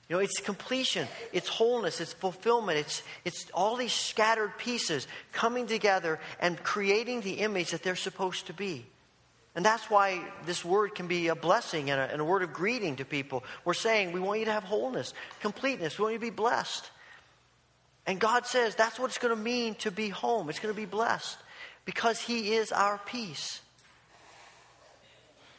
You 0.10 0.16
know, 0.16 0.20
it's 0.20 0.40
completion, 0.42 1.08
it's 1.32 1.48
wholeness, 1.48 2.02
it's 2.02 2.14
fulfillment, 2.14 2.80
it's, 2.80 3.04
it's 3.26 3.46
all 3.54 3.76
these 3.76 3.94
scattered 3.94 4.58
pieces 4.58 5.08
coming 5.32 5.68
together 5.68 6.20
and 6.40 6.62
creating 6.64 7.22
the 7.22 7.34
image 7.34 7.72
that 7.72 7.84
they're 7.84 7.96
supposed 7.96 8.48
to 8.48 8.54
be. 8.54 8.86
And 9.56 9.64
that's 9.64 9.90
why 9.90 10.22
this 10.46 10.66
word 10.66 10.96
can 10.96 11.08
be 11.08 11.28
a 11.28 11.36
blessing 11.36 11.92
and 11.92 12.02
a, 12.02 12.12
and 12.12 12.22
a 12.22 12.26
word 12.26 12.42
of 12.42 12.54
greeting 12.54 12.96
to 12.98 13.06
people. 13.06 13.44
We're 13.66 13.76
saying 13.76 14.12
we 14.12 14.20
want 14.20 14.40
you 14.40 14.46
to 14.46 14.52
have 14.52 14.64
wholeness, 14.64 15.14
completeness, 15.42 16.00
we 16.00 16.04
want 16.04 16.14
you 16.14 16.20
to 16.20 16.26
be 16.26 16.32
blessed. 16.32 16.90
And 18.10 18.20
God 18.20 18.48
says 18.48 18.74
that's 18.74 19.00
what 19.00 19.06
it's 19.06 19.20
going 19.20 19.36
to 19.36 19.42
mean 19.42 19.76
to 19.76 19.92
be 19.92 20.10
home. 20.10 20.50
It's 20.50 20.58
going 20.58 20.74
to 20.74 20.82
be 20.82 20.88
blessed 20.88 21.38
because 21.86 22.20
He 22.20 22.56
is 22.56 22.72
our 22.72 23.00
peace. 23.06 23.62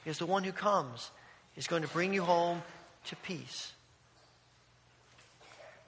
Because 0.03 0.18
the 0.18 0.26
one 0.26 0.42
who 0.42 0.51
comes 0.51 1.11
is 1.57 1.68
going 1.68 1.82
to 1.82 1.88
bring 1.88 2.12
you 2.12 2.22
home 2.22 2.62
to 3.07 3.16
peace 3.16 3.72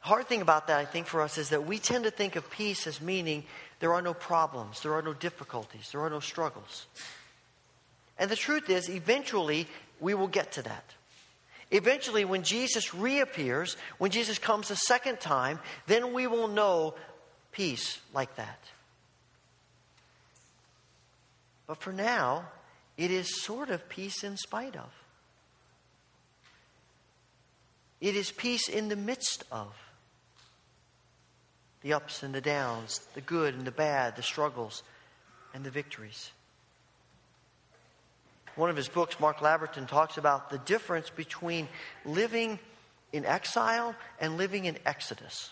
hard 0.02 0.26
thing 0.26 0.42
about 0.42 0.66
that, 0.66 0.78
I 0.78 0.84
think, 0.84 1.06
for 1.06 1.22
us 1.22 1.38
is 1.38 1.50
that 1.50 1.64
we 1.64 1.78
tend 1.78 2.04
to 2.04 2.10
think 2.10 2.36
of 2.36 2.50
peace 2.50 2.86
as 2.86 3.00
meaning 3.00 3.44
there 3.78 3.94
are 3.94 4.02
no 4.02 4.14
problems, 4.14 4.82
there 4.82 4.94
are 4.94 5.02
no 5.02 5.14
difficulties, 5.14 5.90
there 5.92 6.00
are 6.00 6.10
no 6.10 6.20
struggles. 6.20 6.86
And 8.18 8.30
the 8.30 8.36
truth 8.36 8.68
is, 8.68 8.90
eventually, 8.90 9.66
we 10.00 10.14
will 10.14 10.28
get 10.28 10.52
to 10.52 10.62
that. 10.62 10.84
Eventually, 11.72 12.26
when 12.26 12.42
Jesus 12.42 12.94
reappears, 12.94 13.78
when 13.96 14.10
Jesus 14.10 14.38
comes 14.38 14.70
a 14.70 14.76
second 14.76 15.20
time, 15.20 15.58
then 15.86 16.12
we 16.12 16.26
will 16.26 16.46
know 16.46 16.94
peace 17.50 17.98
like 18.12 18.36
that. 18.36 18.60
But 21.66 21.78
for 21.78 21.92
now, 21.92 22.44
it 22.98 23.10
is 23.10 23.42
sort 23.42 23.70
of 23.70 23.88
peace 23.88 24.22
in 24.22 24.36
spite 24.36 24.76
of. 24.76 24.90
It 28.02 28.16
is 28.16 28.30
peace 28.30 28.68
in 28.68 28.90
the 28.90 28.96
midst 28.96 29.44
of 29.50 29.72
the 31.80 31.94
ups 31.94 32.22
and 32.22 32.34
the 32.34 32.42
downs, 32.42 33.00
the 33.14 33.22
good 33.22 33.54
and 33.54 33.66
the 33.66 33.72
bad, 33.72 34.16
the 34.16 34.22
struggles 34.22 34.82
and 35.54 35.64
the 35.64 35.70
victories. 35.70 36.32
One 38.56 38.70
of 38.70 38.76
his 38.76 38.88
books, 38.88 39.18
Mark 39.18 39.38
Labberton, 39.38 39.88
talks 39.88 40.18
about 40.18 40.50
the 40.50 40.58
difference 40.58 41.10
between 41.10 41.68
living 42.04 42.58
in 43.12 43.24
exile 43.24 43.94
and 44.20 44.36
living 44.36 44.66
in 44.66 44.78
Exodus. 44.84 45.50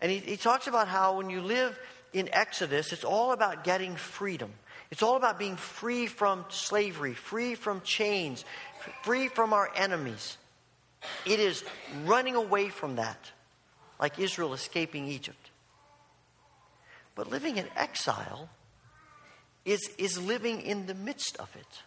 And 0.00 0.10
he, 0.10 0.18
he 0.18 0.36
talks 0.36 0.66
about 0.66 0.88
how 0.88 1.16
when 1.18 1.30
you 1.30 1.40
live 1.40 1.78
in 2.12 2.28
Exodus, 2.32 2.92
it's 2.92 3.04
all 3.04 3.32
about 3.32 3.64
getting 3.64 3.96
freedom. 3.96 4.52
It's 4.90 5.02
all 5.02 5.16
about 5.16 5.38
being 5.38 5.56
free 5.56 6.06
from 6.06 6.44
slavery, 6.48 7.14
free 7.14 7.54
from 7.54 7.80
chains, 7.82 8.44
free 9.02 9.28
from 9.28 9.52
our 9.52 9.70
enemies. 9.74 10.36
It 11.26 11.40
is 11.40 11.64
running 12.04 12.34
away 12.34 12.68
from 12.68 12.96
that 12.96 13.30
like 14.00 14.18
Israel 14.18 14.52
escaping 14.52 15.06
Egypt. 15.06 15.50
But 17.14 17.30
living 17.30 17.56
in 17.56 17.66
exile 17.76 18.48
is, 19.64 19.90
is 19.98 20.20
living 20.20 20.60
in 20.60 20.86
the 20.86 20.94
midst 20.94 21.36
of 21.38 21.48
it 21.56 21.82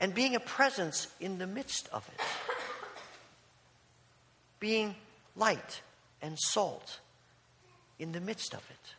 and 0.00 0.14
being 0.14 0.34
a 0.34 0.40
presence 0.40 1.08
in 1.20 1.38
the 1.38 1.46
midst 1.46 1.88
of 1.92 2.08
it. 2.14 2.20
Being 4.60 4.94
light 5.36 5.80
and 6.20 6.38
salt 6.38 7.00
in 7.98 8.12
the 8.12 8.20
midst 8.20 8.52
of 8.52 8.60
it. 8.70 8.94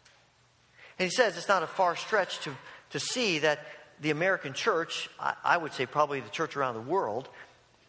And 1.00 1.06
he 1.06 1.16
says 1.16 1.38
it's 1.38 1.48
not 1.48 1.64
a 1.64 1.68
far 1.68 1.96
stretch 1.96 2.40
to, 2.40 2.56
to 2.92 3.00
see 3.00 3.40
that 3.40 3.60
the 4.02 4.10
American 4.12 4.54
church, 4.54 5.10
I, 5.20 5.34
I 5.44 5.58
would 5.58 5.74
say 5.74 5.86
probably 5.86 6.20
the 6.20 6.30
church 6.30 6.56
around 6.56 6.76
the 6.76 6.82
world, 6.82 7.30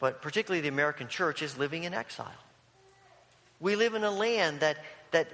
but 0.01 0.21
particularly 0.21 0.61
the 0.61 0.69
American 0.69 1.09
church, 1.09 1.43
is 1.43 1.57
living 1.57 1.85
in 1.85 1.95
exile. 1.95 2.27
We 3.61 3.77
live 3.77 3.95
in 3.95 4.05
a 4.05 4.11
land 4.11 4.61
that, 4.61 4.79
that 5.11 5.29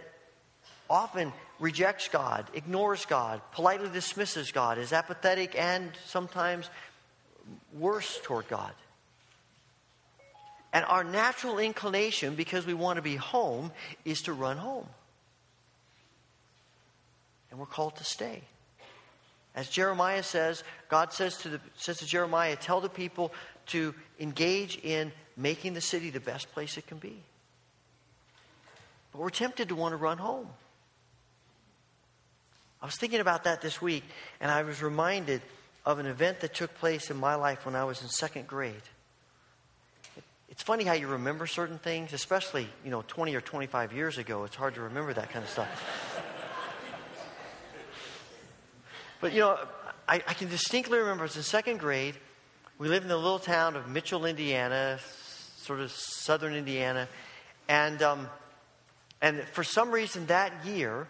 often 0.89 1.33
rejects 1.59 2.09
God, 2.09 2.47
ignores 2.55 3.07
God, 3.07 3.41
politely 3.53 3.89
dismisses 3.89 4.53
God, 4.53 4.79
is 4.79 4.93
apathetic 4.93 5.59
and 5.59 5.93
sometimes 6.07 6.69
worse 7.73 8.21
toward 8.23 8.49
God. 8.49 8.73
And 10.73 10.85
our 10.87 11.05
natural 11.05 11.59
inclination, 11.61 12.35
because 12.35 12.67
we 12.67 12.75
want 12.75 12.97
to 12.97 13.03
be 13.03 13.15
home, 13.15 13.71
is 14.05 14.23
to 14.23 14.33
run 14.33 14.57
home. 14.57 14.87
And 17.51 17.61
we're 17.61 17.67
called 17.67 17.97
to 17.97 18.05
stay. 18.05 18.43
As 19.55 19.69
Jeremiah 19.69 20.25
says, 20.25 20.65
God 20.89 21.13
says 21.13 21.37
to, 21.39 21.49
the, 21.49 21.61
says 21.77 21.99
to 21.99 22.07
Jeremiah, 22.07 22.57
tell 22.57 22.81
the 22.81 22.89
people 22.89 23.33
to 23.67 23.95
engage 24.19 24.79
in 24.83 25.13
making 25.37 25.75
the 25.75 25.81
city 25.81 26.11
the 26.11 26.19
best 26.19 26.53
place 26.53 26.77
it 26.77 26.89
can 26.89 26.99
be. 26.99 27.23
But 29.13 29.21
we're 29.21 29.31
tempted 29.31 29.69
to 29.69 29.77
want 29.77 29.93
to 29.93 29.97
run 29.97 30.19
home. 30.19 30.49
I 32.85 32.87
was 32.87 32.97
thinking 32.97 33.21
about 33.21 33.45
that 33.45 33.63
this 33.63 33.81
week, 33.81 34.05
and 34.43 34.51
I 34.51 34.63
was 34.63 34.83
reminded 34.83 35.41
of 35.87 35.99
an 36.01 36.05
event 36.05 36.41
that 36.41 36.53
took 36.53 36.75
place 36.75 37.11
in 37.11 37.17
my 37.17 37.35
life 37.35 37.65
when 37.65 37.75
I 37.75 37.85
was 37.85 38.03
in 38.03 38.09
second 38.09 38.47
grade. 38.47 38.75
It's 40.51 40.63
funny 40.63 40.85
how 40.85 40.93
you 40.93 41.07
remember 41.07 41.47
certain 41.47 41.79
things, 41.79 42.13
especially, 42.13 42.69
you 42.85 42.91
know, 42.91 43.03
20 43.09 43.35
or 43.35 43.41
25 43.41 43.95
years 43.95 44.19
ago. 44.19 44.45
It's 44.45 44.55
hard 44.55 44.75
to 44.75 44.83
remember 44.83 45.15
that 45.15 45.31
kind 45.31 45.43
of 45.43 45.51
stuff. 45.51 46.21
but, 49.23 49.33
you 49.33 49.41
know, 49.41 49.59
I, 50.07 50.17
I, 50.17 50.35
can 50.35 50.51
distinctly 50.51 50.99
remember 50.99 51.23
I 51.23 51.29
was 51.29 51.37
in 51.39 51.43
second 51.43 51.79
grade. 51.79 52.17
We 52.77 52.89
lived 52.89 53.05
in 53.05 53.09
the 53.09 53.17
little 53.17 53.39
town 53.39 53.77
of 53.77 53.89
Mitchell, 53.89 54.27
Indiana, 54.27 54.99
sort 55.57 55.81
of 55.81 55.91
southern 55.91 56.53
Indiana. 56.53 57.09
And 57.67 58.03
um, 58.03 58.29
and 59.23 59.41
for 59.55 59.65
some 59.65 59.91
reason 59.91 60.27
that 60.27 60.67
year, 60.67 61.09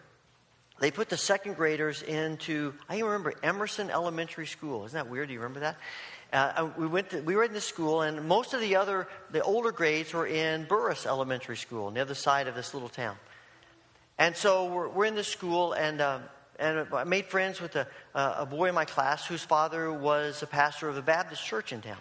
they 0.81 0.91
put 0.91 1.09
the 1.09 1.17
second 1.17 1.57
graders 1.57 2.03
into, 2.03 2.75
I 2.89 2.99
remember 2.99 3.35
Emerson 3.43 3.91
Elementary 3.91 4.47
School. 4.47 4.85
Isn't 4.85 4.97
that 4.97 5.09
weird? 5.09 5.29
Do 5.29 5.35
you 5.35 5.41
remember 5.41 5.61
that? 5.61 5.77
Uh, 6.33 6.71
we, 6.77 6.89
went 6.89 7.11
to, 7.11 7.21
we 7.21 7.37
were 7.37 7.45
in 7.45 7.53
this 7.53 7.65
school, 7.65 8.03
and 8.03 8.27
most 8.27 8.55
of 8.55 8.61
the 8.61 8.75
other, 8.75 9.07
the 9.31 9.41
older 9.41 9.71
grades 9.71 10.13
were 10.13 10.27
in 10.27 10.65
Burris 10.65 11.07
Elementary 11.07 11.57
School 11.57 11.87
on 11.87 11.95
the 11.95 12.01
other 12.01 12.15
side 12.15 12.49
of 12.49 12.57
this 12.57 12.75
little 12.75 12.89
town. 12.89 13.17
And 14.19 14.37
so 14.37 14.67
we're, 14.67 14.89
we're 14.89 15.05
in 15.05 15.15
this 15.15 15.29
school, 15.29 15.75
and, 15.75 16.01
uh, 16.01 16.19
and 16.59 16.89
I 16.93 17.05
made 17.05 17.27
friends 17.27 17.61
with 17.61 17.77
a, 17.77 17.87
a 18.15 18.47
boy 18.47 18.69
in 18.69 18.75
my 18.75 18.85
class 18.85 19.25
whose 19.25 19.45
father 19.45 19.93
was 19.93 20.43
a 20.43 20.47
pastor 20.49 20.89
of 20.89 20.97
a 20.97 21.03
Baptist 21.03 21.45
church 21.45 21.73
in 21.73 21.83
town. 21.83 21.99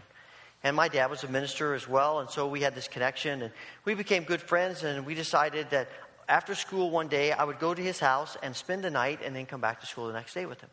And 0.64 0.76
my 0.76 0.88
dad 0.88 1.12
was 1.12 1.24
a 1.24 1.28
minister 1.28 1.76
as 1.76 1.88
well, 1.88 2.20
and 2.20 2.30
so 2.30 2.48
we 2.48 2.62
had 2.62 2.74
this 2.74 2.88
connection, 2.88 3.44
and 3.44 3.52
we 3.86 3.94
became 3.94 4.24
good 4.24 4.42
friends, 4.42 4.84
and 4.84 5.06
we 5.06 5.14
decided 5.14 5.70
that 5.70 5.90
after 6.28 6.56
school 6.56 6.90
one 6.90 7.08
day, 7.08 7.32
I 7.32 7.44
would 7.44 7.60
go 7.60 7.74
to 7.74 7.82
his 7.82 8.00
house 8.00 8.38
and 8.42 8.56
spend 8.56 8.84
the 8.84 8.90
night 8.90 9.20
and 9.24 9.36
then 9.36 9.46
come 9.46 9.62
back 9.62 9.82
to 9.82 9.88
school 9.88 10.08
the 10.08 10.14
next 10.14 10.34
day 10.34 10.46
with 10.46 10.62
him. 10.62 10.70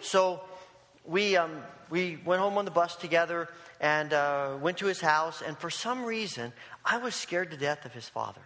So 0.00 0.40
we, 1.04 1.36
um, 1.36 1.50
we 1.90 2.18
went 2.24 2.40
home 2.40 2.58
on 2.58 2.64
the 2.64 2.70
bus 2.70 2.96
together 2.96 3.48
and 3.80 4.12
uh, 4.12 4.56
went 4.60 4.78
to 4.78 4.86
his 4.86 5.00
house, 5.00 5.42
and 5.44 5.58
for 5.58 5.68
some 5.68 6.04
reason, 6.04 6.52
I 6.84 6.98
was 6.98 7.14
scared 7.14 7.50
to 7.50 7.56
death 7.56 7.84
of 7.84 7.92
his 7.92 8.08
father. 8.08 8.40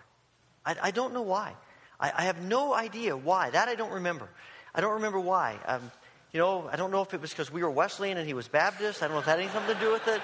I, 0.65 0.77
I 0.83 0.91
don't 0.91 1.13
know 1.13 1.23
why. 1.23 1.55
I, 2.01 2.13
I, 2.17 2.23
have 2.25 2.41
no 2.41 2.75
idea 2.75 3.17
why. 3.17 3.51
That 3.51 3.69
I 3.69 3.75
don't 3.75 3.93
remember. 3.93 4.29
I 4.75 4.81
don't 4.81 4.95
remember 4.95 5.21
why. 5.21 5.59
Um, 5.67 5.91
you 6.33 6.41
know, 6.41 6.69
I 6.73 6.77
don't 6.77 6.91
know 6.91 7.03
if 7.03 7.15
it 7.15 7.21
was 7.21 7.31
because 7.31 7.53
we 7.53 7.63
were 7.63 7.71
Wesleyan 7.71 8.19
and 8.19 8.27
he 8.27 8.35
was 8.35 8.49
Baptist. 8.49 9.03
I 9.03 9.07
don't 9.07 9.15
know 9.15 9.21
if 9.21 9.27
that 9.27 9.39
had 9.39 9.41
anything 9.41 9.75
to 9.75 9.81
do 9.81 9.93
with 9.93 10.09
it. 10.09 10.21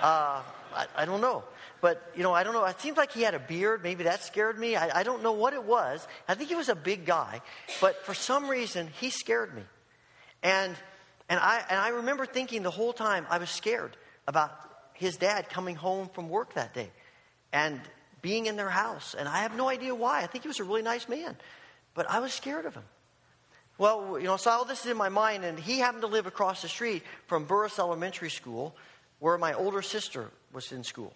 Uh, 0.00 0.42
I, 0.74 0.86
I, 0.96 1.04
don't 1.04 1.20
know. 1.20 1.44
But, 1.82 2.00
you 2.16 2.22
know, 2.22 2.32
I 2.32 2.44
don't 2.44 2.54
know. 2.54 2.64
It 2.64 2.80
seemed 2.80 2.96
like 2.96 3.10
he 3.10 3.22
had 3.22 3.34
a 3.34 3.40
beard. 3.40 3.82
Maybe 3.82 4.04
that 4.04 4.22
scared 4.22 4.56
me. 4.56 4.76
I, 4.76 5.00
I 5.00 5.02
don't 5.02 5.22
know 5.24 5.32
what 5.32 5.52
it 5.52 5.64
was. 5.64 6.06
I 6.28 6.34
think 6.36 6.48
he 6.48 6.54
was 6.54 6.68
a 6.68 6.76
big 6.76 7.04
guy. 7.04 7.42
But 7.80 8.06
for 8.06 8.14
some 8.14 8.48
reason, 8.48 8.88
he 9.00 9.10
scared 9.10 9.52
me. 9.52 9.62
And, 10.44 10.76
and, 11.28 11.40
I, 11.40 11.60
and 11.68 11.80
I 11.80 11.88
remember 11.88 12.24
thinking 12.24 12.62
the 12.62 12.70
whole 12.70 12.92
time 12.92 13.26
I 13.28 13.38
was 13.38 13.50
scared 13.50 13.96
about 14.28 14.52
his 14.94 15.16
dad 15.16 15.50
coming 15.50 15.74
home 15.74 16.08
from 16.14 16.28
work 16.28 16.54
that 16.54 16.72
day 16.72 16.88
and 17.52 17.80
being 18.22 18.46
in 18.46 18.54
their 18.54 18.70
house. 18.70 19.16
And 19.18 19.28
I 19.28 19.38
have 19.38 19.56
no 19.56 19.68
idea 19.68 19.92
why. 19.92 20.22
I 20.22 20.28
think 20.28 20.44
he 20.44 20.48
was 20.48 20.60
a 20.60 20.64
really 20.64 20.82
nice 20.82 21.08
man. 21.08 21.36
But 21.94 22.08
I 22.08 22.20
was 22.20 22.32
scared 22.32 22.64
of 22.64 22.74
him. 22.74 22.84
Well, 23.76 24.20
you 24.20 24.26
know, 24.26 24.36
so 24.36 24.52
all 24.52 24.64
this 24.64 24.84
is 24.84 24.92
in 24.92 24.96
my 24.96 25.08
mind, 25.08 25.44
and 25.44 25.58
he 25.58 25.80
happened 25.80 26.02
to 26.02 26.08
live 26.08 26.28
across 26.28 26.62
the 26.62 26.68
street 26.68 27.02
from 27.26 27.44
Burris 27.44 27.80
Elementary 27.80 28.30
School, 28.30 28.76
where 29.18 29.36
my 29.36 29.54
older 29.54 29.82
sister 29.82 30.30
was 30.52 30.70
in 30.70 30.84
school. 30.84 31.12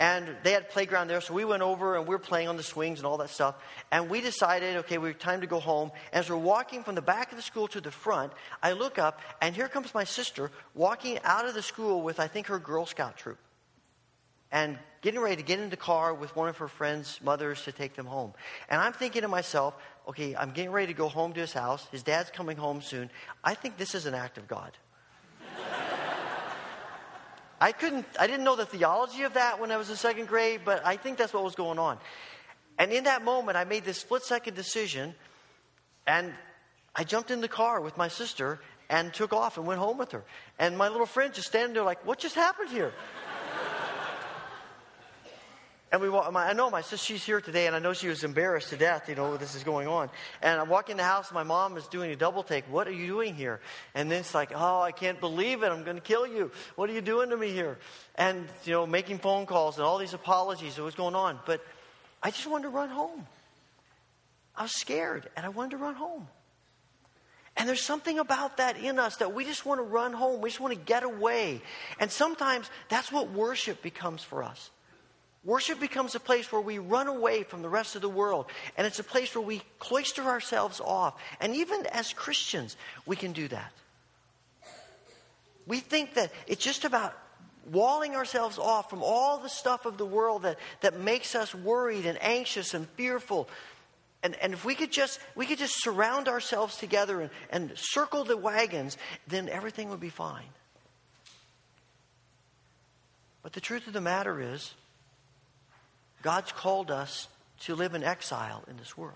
And 0.00 0.34
they 0.44 0.52
had 0.52 0.70
playground 0.70 1.08
there, 1.08 1.20
so 1.20 1.34
we 1.34 1.44
went 1.44 1.62
over 1.62 1.94
and 1.94 2.08
we 2.08 2.14
were 2.14 2.18
playing 2.18 2.48
on 2.48 2.56
the 2.56 2.62
swings 2.62 2.98
and 2.98 3.06
all 3.06 3.18
that 3.18 3.28
stuff. 3.28 3.54
And 3.92 4.08
we 4.08 4.22
decided, 4.22 4.76
okay, 4.78 4.96
we 4.96 5.08
have 5.08 5.18
time 5.18 5.42
to 5.42 5.46
go 5.46 5.60
home. 5.60 5.92
As 6.10 6.30
we're 6.30 6.36
walking 6.36 6.82
from 6.82 6.94
the 6.94 7.02
back 7.02 7.32
of 7.32 7.36
the 7.36 7.42
school 7.42 7.68
to 7.68 7.82
the 7.82 7.90
front, 7.90 8.32
I 8.62 8.72
look 8.72 8.98
up, 8.98 9.20
and 9.42 9.54
here 9.54 9.68
comes 9.68 9.92
my 9.92 10.04
sister 10.04 10.50
walking 10.74 11.18
out 11.22 11.46
of 11.46 11.52
the 11.52 11.60
school 11.60 12.00
with, 12.00 12.18
I 12.18 12.28
think, 12.28 12.46
her 12.46 12.58
Girl 12.58 12.86
Scout 12.86 13.18
troop. 13.18 13.36
And 14.50 14.78
getting 15.02 15.20
ready 15.20 15.36
to 15.36 15.42
get 15.42 15.60
in 15.60 15.68
the 15.68 15.76
car 15.76 16.14
with 16.14 16.34
one 16.34 16.48
of 16.48 16.56
her 16.56 16.68
friends' 16.68 17.20
mothers 17.22 17.62
to 17.64 17.72
take 17.72 17.94
them 17.94 18.06
home. 18.06 18.32
And 18.70 18.80
I'm 18.80 18.94
thinking 18.94 19.20
to 19.20 19.28
myself, 19.28 19.74
okay, 20.08 20.34
I'm 20.34 20.52
getting 20.52 20.72
ready 20.72 20.86
to 20.86 20.96
go 20.96 21.08
home 21.08 21.34
to 21.34 21.40
his 21.40 21.52
house. 21.52 21.86
His 21.92 22.02
dad's 22.02 22.30
coming 22.30 22.56
home 22.56 22.80
soon. 22.80 23.10
I 23.44 23.54
think 23.54 23.76
this 23.76 23.94
is 23.94 24.06
an 24.06 24.14
act 24.14 24.38
of 24.38 24.48
God. 24.48 24.72
I 27.60 27.72
couldn't, 27.72 28.06
I 28.18 28.26
didn't 28.26 28.44
know 28.44 28.56
the 28.56 28.64
theology 28.64 29.22
of 29.22 29.34
that 29.34 29.60
when 29.60 29.70
I 29.70 29.76
was 29.76 29.90
in 29.90 29.96
second 29.96 30.28
grade, 30.28 30.62
but 30.64 30.84
I 30.84 30.96
think 30.96 31.18
that's 31.18 31.32
what 31.32 31.44
was 31.44 31.54
going 31.54 31.78
on. 31.78 31.98
And 32.78 32.90
in 32.92 33.04
that 33.04 33.22
moment, 33.22 33.58
I 33.58 33.64
made 33.64 33.84
this 33.84 33.98
split 33.98 34.22
second 34.22 34.54
decision, 34.54 35.14
and 36.06 36.32
I 36.96 37.04
jumped 37.04 37.30
in 37.30 37.42
the 37.42 37.48
car 37.48 37.80
with 37.82 37.98
my 37.98 38.08
sister 38.08 38.60
and 38.88 39.12
took 39.12 39.32
off 39.34 39.58
and 39.58 39.66
went 39.66 39.78
home 39.78 39.98
with 39.98 40.12
her. 40.12 40.24
And 40.58 40.78
my 40.78 40.88
little 40.88 41.06
friend 41.06 41.32
just 41.34 41.48
standing 41.48 41.74
there 41.74 41.84
like, 41.84 42.04
what 42.06 42.18
just 42.18 42.34
happened 42.34 42.70
here? 42.70 42.92
And 45.92 46.00
we 46.00 46.08
walk, 46.08 46.32
my, 46.32 46.46
I 46.46 46.52
know 46.52 46.70
my 46.70 46.82
sister, 46.82 46.98
she's 46.98 47.24
here 47.24 47.40
today, 47.40 47.66
and 47.66 47.74
I 47.74 47.80
know 47.80 47.92
she 47.92 48.06
was 48.06 48.22
embarrassed 48.22 48.68
to 48.68 48.76
death, 48.76 49.08
you 49.08 49.16
know, 49.16 49.36
this 49.36 49.56
is 49.56 49.64
going 49.64 49.88
on. 49.88 50.08
And 50.40 50.60
I 50.60 50.62
walk 50.62 50.88
in 50.88 50.96
the 50.96 51.02
house, 51.02 51.32
my 51.32 51.42
mom 51.42 51.76
is 51.76 51.86
doing 51.88 52.12
a 52.12 52.16
double 52.16 52.44
take. 52.44 52.64
What 52.70 52.86
are 52.86 52.92
you 52.92 53.08
doing 53.08 53.34
here? 53.34 53.60
And 53.96 54.08
then 54.08 54.20
it's 54.20 54.32
like, 54.32 54.52
oh, 54.54 54.80
I 54.80 54.92
can't 54.92 55.18
believe 55.18 55.64
it. 55.64 55.66
I'm 55.66 55.82
going 55.82 55.96
to 55.96 56.02
kill 56.02 56.28
you. 56.28 56.52
What 56.76 56.88
are 56.90 56.92
you 56.92 57.00
doing 57.00 57.30
to 57.30 57.36
me 57.36 57.50
here? 57.50 57.76
And, 58.14 58.46
you 58.64 58.72
know, 58.72 58.86
making 58.86 59.18
phone 59.18 59.46
calls 59.46 59.78
and 59.78 59.84
all 59.84 59.98
these 59.98 60.14
apologies 60.14 60.78
of 60.78 60.84
what's 60.84 60.94
going 60.94 61.16
on. 61.16 61.40
But 61.44 61.60
I 62.22 62.30
just 62.30 62.46
wanted 62.46 62.64
to 62.64 62.68
run 62.68 62.90
home. 62.90 63.26
I 64.54 64.62
was 64.62 64.72
scared, 64.72 65.28
and 65.36 65.44
I 65.44 65.48
wanted 65.48 65.72
to 65.72 65.76
run 65.78 65.96
home. 65.96 66.28
And 67.56 67.68
there's 67.68 67.82
something 67.84 68.20
about 68.20 68.58
that 68.58 68.78
in 68.78 69.00
us 69.00 69.16
that 69.16 69.34
we 69.34 69.44
just 69.44 69.66
want 69.66 69.80
to 69.80 69.82
run 69.82 70.12
home. 70.12 70.40
We 70.40 70.50
just 70.50 70.60
want 70.60 70.72
to 70.72 70.80
get 70.80 71.02
away. 71.02 71.62
And 71.98 72.12
sometimes 72.12 72.70
that's 72.88 73.10
what 73.10 73.32
worship 73.32 73.82
becomes 73.82 74.22
for 74.22 74.44
us. 74.44 74.70
Worship 75.42 75.80
becomes 75.80 76.14
a 76.14 76.20
place 76.20 76.52
where 76.52 76.60
we 76.60 76.78
run 76.78 77.06
away 77.06 77.44
from 77.44 77.62
the 77.62 77.68
rest 77.68 77.96
of 77.96 78.02
the 78.02 78.08
world. 78.08 78.46
And 78.76 78.86
it's 78.86 78.98
a 78.98 79.04
place 79.04 79.34
where 79.34 79.44
we 79.44 79.62
cloister 79.78 80.22
ourselves 80.22 80.80
off. 80.80 81.14
And 81.40 81.56
even 81.56 81.86
as 81.86 82.12
Christians, 82.12 82.76
we 83.06 83.16
can 83.16 83.32
do 83.32 83.48
that. 83.48 83.72
We 85.66 85.80
think 85.80 86.14
that 86.14 86.32
it's 86.46 86.62
just 86.62 86.84
about 86.84 87.16
walling 87.70 88.16
ourselves 88.16 88.58
off 88.58 88.90
from 88.90 89.02
all 89.02 89.38
the 89.38 89.48
stuff 89.48 89.86
of 89.86 89.96
the 89.96 90.06
world 90.06 90.42
that, 90.42 90.58
that 90.80 90.98
makes 90.98 91.34
us 91.34 91.54
worried 91.54 92.04
and 92.04 92.22
anxious 92.22 92.74
and 92.74 92.88
fearful. 92.90 93.48
And, 94.22 94.34
and 94.36 94.52
if 94.52 94.64
we 94.64 94.74
could 94.74 94.92
just 94.92 95.20
we 95.34 95.46
could 95.46 95.58
just 95.58 95.82
surround 95.82 96.28
ourselves 96.28 96.76
together 96.76 97.20
and, 97.22 97.30
and 97.50 97.72
circle 97.76 98.24
the 98.24 98.36
wagons, 98.36 98.98
then 99.26 99.48
everything 99.48 99.88
would 99.90 100.00
be 100.00 100.10
fine. 100.10 100.48
But 103.42 103.54
the 103.54 103.60
truth 103.60 103.86
of 103.86 103.94
the 103.94 104.02
matter 104.02 104.40
is, 104.40 104.74
God's 106.22 106.52
called 106.52 106.90
us 106.90 107.28
to 107.60 107.74
live 107.74 107.94
in 107.94 108.02
exile 108.02 108.62
in 108.68 108.76
this 108.76 108.96
world. 108.96 109.14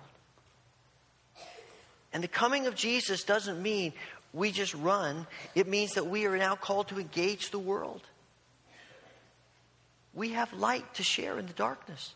And 2.13 2.23
the 2.23 2.29
coming 2.29 2.67
of 2.67 2.75
Jesus 2.75 3.25
doesn't 3.25 3.61
mean 3.61 3.93
we 4.33 4.51
just 4.51 4.75
run, 4.75 5.27
it 5.55 5.69
means 5.69 5.93
that 5.93 6.07
we 6.07 6.27
are 6.27 6.37
now 6.37 6.57
called 6.57 6.89
to 6.89 6.99
engage 6.99 7.51
the 7.51 7.59
world. 7.59 8.03
We 10.13 10.31
have 10.31 10.53
light 10.53 10.95
to 10.95 11.03
share 11.03 11.39
in 11.39 11.47
the 11.47 11.53
darkness. 11.53 12.15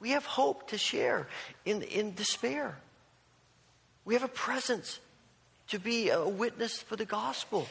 We 0.00 0.10
have 0.10 0.24
hope 0.24 0.68
to 0.68 0.78
share 0.78 1.26
in, 1.64 1.82
in 1.82 2.14
despair. 2.14 2.76
We 4.04 4.14
have 4.14 4.22
a 4.22 4.28
presence 4.28 5.00
to 5.68 5.78
be 5.78 6.10
a 6.10 6.26
witness 6.26 6.80
for 6.80 6.96
the 6.96 7.04
gospel. 7.04 7.66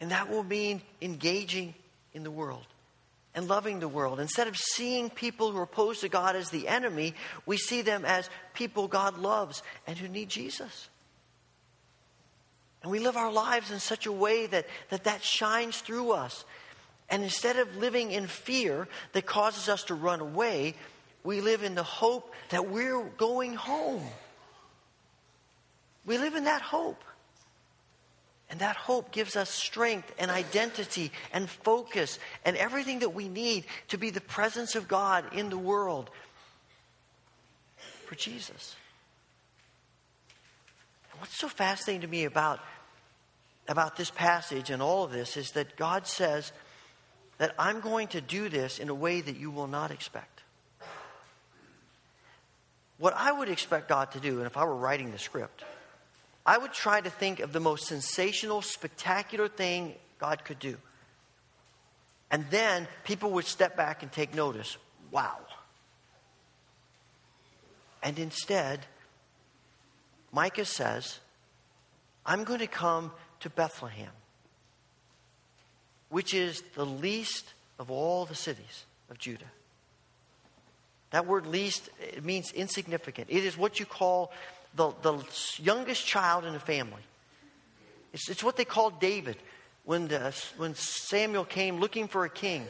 And 0.00 0.12
that 0.12 0.30
will 0.30 0.44
mean 0.44 0.80
engaging 1.02 1.74
in 2.14 2.22
the 2.22 2.30
world 2.30 2.66
and 3.34 3.48
loving 3.48 3.80
the 3.80 3.88
world. 3.88 4.20
Instead 4.20 4.48
of 4.48 4.56
seeing 4.56 5.08
people 5.10 5.52
who 5.52 5.58
are 5.58 5.64
opposed 5.64 6.00
to 6.00 6.08
God 6.08 6.36
as 6.36 6.50
the 6.50 6.68
enemy, 6.68 7.14
we 7.46 7.56
see 7.56 7.82
them 7.82 8.04
as 8.04 8.28
people 8.54 8.88
God 8.88 9.18
loves 9.18 9.62
and 9.86 9.96
who 9.96 10.08
need 10.08 10.28
Jesus. 10.28 10.88
And 12.82 12.90
we 12.90 12.98
live 12.98 13.16
our 13.16 13.30
lives 13.30 13.70
in 13.70 13.78
such 13.78 14.06
a 14.06 14.12
way 14.12 14.46
that 14.46 14.66
that, 14.88 15.04
that 15.04 15.22
shines 15.22 15.78
through 15.80 16.12
us. 16.12 16.44
And 17.08 17.22
instead 17.22 17.56
of 17.56 17.76
living 17.76 18.12
in 18.12 18.26
fear 18.26 18.88
that 19.12 19.26
causes 19.26 19.68
us 19.68 19.84
to 19.84 19.94
run 19.94 20.20
away, 20.20 20.74
we 21.24 21.40
live 21.40 21.62
in 21.62 21.74
the 21.74 21.82
hope 21.82 22.32
that 22.50 22.68
we're 22.68 23.02
going 23.02 23.54
home. 23.54 24.02
We 26.06 26.18
live 26.18 26.34
in 26.34 26.44
that 26.44 26.62
hope. 26.62 27.02
And 28.50 28.58
that 28.60 28.74
hope 28.74 29.12
gives 29.12 29.36
us 29.36 29.48
strength 29.48 30.12
and 30.18 30.28
identity 30.30 31.12
and 31.32 31.48
focus 31.48 32.18
and 32.44 32.56
everything 32.56 32.98
that 32.98 33.10
we 33.10 33.28
need 33.28 33.64
to 33.88 33.96
be 33.96 34.10
the 34.10 34.20
presence 34.20 34.74
of 34.74 34.88
God 34.88 35.32
in 35.32 35.50
the 35.50 35.58
world 35.58 36.10
for 38.06 38.16
Jesus. 38.16 38.74
what's 41.20 41.36
so 41.36 41.48
fascinating 41.48 42.00
to 42.00 42.08
me 42.08 42.24
about, 42.24 42.58
about 43.68 43.96
this 43.96 44.10
passage 44.10 44.70
and 44.70 44.82
all 44.82 45.04
of 45.04 45.12
this 45.12 45.36
is 45.36 45.52
that 45.52 45.76
God 45.76 46.08
says 46.08 46.50
that 47.38 47.54
I'm 47.56 47.80
going 47.80 48.08
to 48.08 48.20
do 48.20 48.48
this 48.48 48.80
in 48.80 48.88
a 48.88 48.94
way 48.94 49.20
that 49.20 49.36
you 49.36 49.50
will 49.52 49.68
not 49.68 49.92
expect. 49.92 50.42
What 52.98 53.14
I 53.16 53.30
would 53.30 53.48
expect 53.48 53.88
God 53.88 54.10
to 54.12 54.20
do, 54.20 54.38
and 54.38 54.46
if 54.46 54.56
I 54.56 54.64
were 54.64 54.74
writing 54.74 55.12
the 55.12 55.18
script, 55.18 55.62
I 56.50 56.58
would 56.58 56.72
try 56.72 57.00
to 57.00 57.10
think 57.10 57.38
of 57.38 57.52
the 57.52 57.60
most 57.60 57.86
sensational, 57.86 58.60
spectacular 58.60 59.46
thing 59.46 59.94
God 60.18 60.44
could 60.44 60.58
do. 60.58 60.78
And 62.28 62.44
then 62.50 62.88
people 63.04 63.30
would 63.30 63.44
step 63.44 63.76
back 63.76 64.02
and 64.02 64.10
take 64.10 64.34
notice. 64.34 64.76
Wow. 65.12 65.38
And 68.02 68.18
instead, 68.18 68.80
Micah 70.32 70.64
says, 70.64 71.20
I'm 72.26 72.42
going 72.42 72.58
to 72.58 72.66
come 72.66 73.12
to 73.38 73.48
Bethlehem, 73.48 74.10
which 76.08 76.34
is 76.34 76.64
the 76.74 76.84
least 76.84 77.54
of 77.78 77.92
all 77.92 78.24
the 78.24 78.34
cities 78.34 78.86
of 79.08 79.18
Judah. 79.18 79.52
That 81.12 81.28
word 81.28 81.46
least 81.46 81.90
means 82.24 82.50
insignificant. 82.50 83.28
It 83.30 83.44
is 83.44 83.56
what 83.56 83.78
you 83.78 83.86
call 83.86 84.32
the, 84.74 84.92
the 85.02 85.24
youngest 85.58 86.06
child 86.06 86.44
in 86.44 86.52
the 86.52 86.60
family. 86.60 87.02
It's, 88.12 88.28
it's 88.28 88.44
what 88.44 88.56
they 88.56 88.64
called 88.64 89.00
David 89.00 89.36
when, 89.84 90.08
the, 90.08 90.34
when 90.56 90.74
Samuel 90.74 91.44
came 91.44 91.78
looking 91.78 92.08
for 92.08 92.24
a 92.24 92.30
king. 92.30 92.66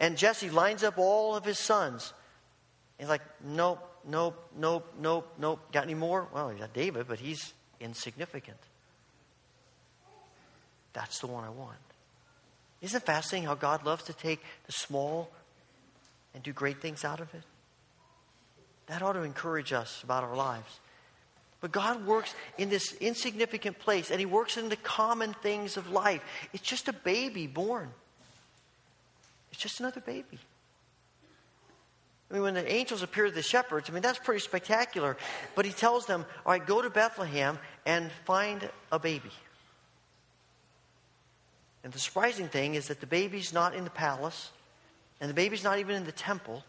And 0.00 0.16
Jesse 0.16 0.50
lines 0.50 0.84
up 0.84 0.98
all 0.98 1.34
of 1.34 1.44
his 1.44 1.58
sons. 1.58 2.12
He's 2.98 3.08
like, 3.08 3.22
nope, 3.44 3.80
nope, 4.06 4.36
nope, 4.56 4.86
nope, 5.00 5.32
nope. 5.38 5.72
Got 5.72 5.84
any 5.84 5.94
more? 5.94 6.28
Well, 6.32 6.52
you 6.52 6.58
got 6.58 6.72
David, 6.72 7.06
but 7.08 7.18
he's 7.18 7.52
insignificant. 7.80 8.58
That's 10.92 11.20
the 11.20 11.26
one 11.26 11.44
I 11.44 11.50
want. 11.50 11.76
Isn't 12.80 13.02
it 13.02 13.06
fascinating 13.06 13.46
how 13.46 13.54
God 13.54 13.84
loves 13.84 14.04
to 14.04 14.12
take 14.12 14.40
the 14.66 14.72
small 14.72 15.30
and 16.34 16.42
do 16.42 16.52
great 16.52 16.80
things 16.80 17.04
out 17.04 17.20
of 17.20 17.32
it? 17.34 17.42
That 18.86 19.02
ought 19.02 19.14
to 19.14 19.22
encourage 19.22 19.72
us 19.72 20.02
about 20.02 20.24
our 20.24 20.36
lives. 20.36 20.80
But 21.60 21.72
God 21.72 22.06
works 22.06 22.34
in 22.56 22.68
this 22.68 22.92
insignificant 22.94 23.78
place, 23.78 24.10
and 24.10 24.20
He 24.20 24.26
works 24.26 24.56
in 24.56 24.68
the 24.68 24.76
common 24.76 25.34
things 25.34 25.76
of 25.76 25.90
life. 25.90 26.22
It's 26.52 26.62
just 26.62 26.88
a 26.88 26.92
baby 26.92 27.46
born, 27.46 27.90
it's 29.50 29.60
just 29.60 29.80
another 29.80 30.00
baby. 30.00 30.38
I 32.30 32.34
mean, 32.34 32.42
when 32.42 32.54
the 32.54 32.70
angels 32.70 33.02
appear 33.02 33.24
to 33.24 33.30
the 33.30 33.42
shepherds, 33.42 33.88
I 33.88 33.92
mean, 33.94 34.02
that's 34.02 34.18
pretty 34.18 34.40
spectacular. 34.40 35.16
But 35.54 35.64
He 35.64 35.72
tells 35.72 36.04
them, 36.04 36.26
all 36.44 36.52
right, 36.52 36.64
go 36.64 36.82
to 36.82 36.90
Bethlehem 36.90 37.58
and 37.86 38.10
find 38.26 38.68
a 38.92 38.98
baby. 38.98 39.30
And 41.82 41.92
the 41.92 41.98
surprising 41.98 42.48
thing 42.48 42.74
is 42.74 42.88
that 42.88 43.00
the 43.00 43.06
baby's 43.06 43.54
not 43.54 43.74
in 43.74 43.84
the 43.84 43.90
palace, 43.90 44.50
and 45.20 45.30
the 45.30 45.34
baby's 45.34 45.64
not 45.64 45.78
even 45.78 45.96
in 45.96 46.04
the 46.04 46.12
temple. 46.12 46.64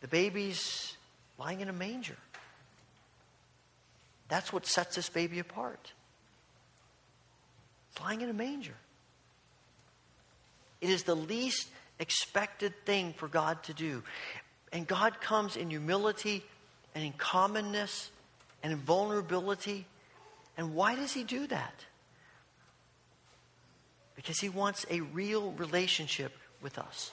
The 0.00 0.08
baby's 0.08 0.96
lying 1.38 1.60
in 1.60 1.68
a 1.68 1.72
manger. 1.72 2.16
That's 4.30 4.52
what 4.52 4.64
sets 4.64 4.96
this 4.96 5.10
baby 5.10 5.38
apart. 5.38 5.92
Flying 7.90 8.22
in 8.22 8.30
a 8.30 8.32
manger. 8.32 8.76
It 10.80 10.88
is 10.88 11.02
the 11.02 11.14
least 11.14 11.68
expected 11.98 12.72
thing 12.86 13.12
for 13.12 13.28
God 13.28 13.62
to 13.64 13.74
do. 13.74 14.02
And 14.72 14.86
God 14.86 15.20
comes 15.20 15.56
in 15.56 15.68
humility 15.68 16.42
and 16.94 17.04
in 17.04 17.12
commonness 17.12 18.10
and 18.62 18.72
in 18.72 18.78
vulnerability. 18.78 19.84
And 20.56 20.74
why 20.74 20.94
does 20.94 21.12
He 21.12 21.24
do 21.24 21.46
that? 21.48 21.74
because 24.20 24.38
he 24.38 24.50
wants 24.50 24.84
a 24.90 25.00
real 25.00 25.52
relationship 25.52 26.30
with 26.60 26.78
us. 26.78 27.10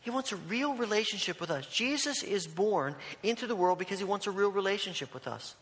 He 0.00 0.10
wants 0.10 0.32
a 0.32 0.36
real 0.36 0.74
relationship 0.74 1.40
with 1.40 1.50
us. 1.50 1.66
Jesus 1.66 2.22
is 2.22 2.46
born 2.46 2.94
into 3.22 3.46
the 3.46 3.54
world 3.54 3.78
because 3.78 3.98
he 3.98 4.04
wants 4.04 4.26
a 4.26 4.30
real 4.30 4.50
relationship 4.50 5.12
with 5.12 5.26
us. 5.26 5.54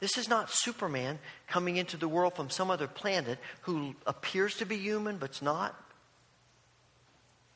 This 0.00 0.16
is 0.16 0.30
not 0.30 0.50
Superman 0.50 1.18
coming 1.46 1.76
into 1.76 1.98
the 1.98 2.08
world 2.08 2.34
from 2.34 2.48
some 2.48 2.70
other 2.70 2.88
planet 2.88 3.38
who 3.62 3.94
appears 4.06 4.56
to 4.56 4.64
be 4.64 4.78
human 4.78 5.18
but's 5.18 5.42
not. 5.42 5.76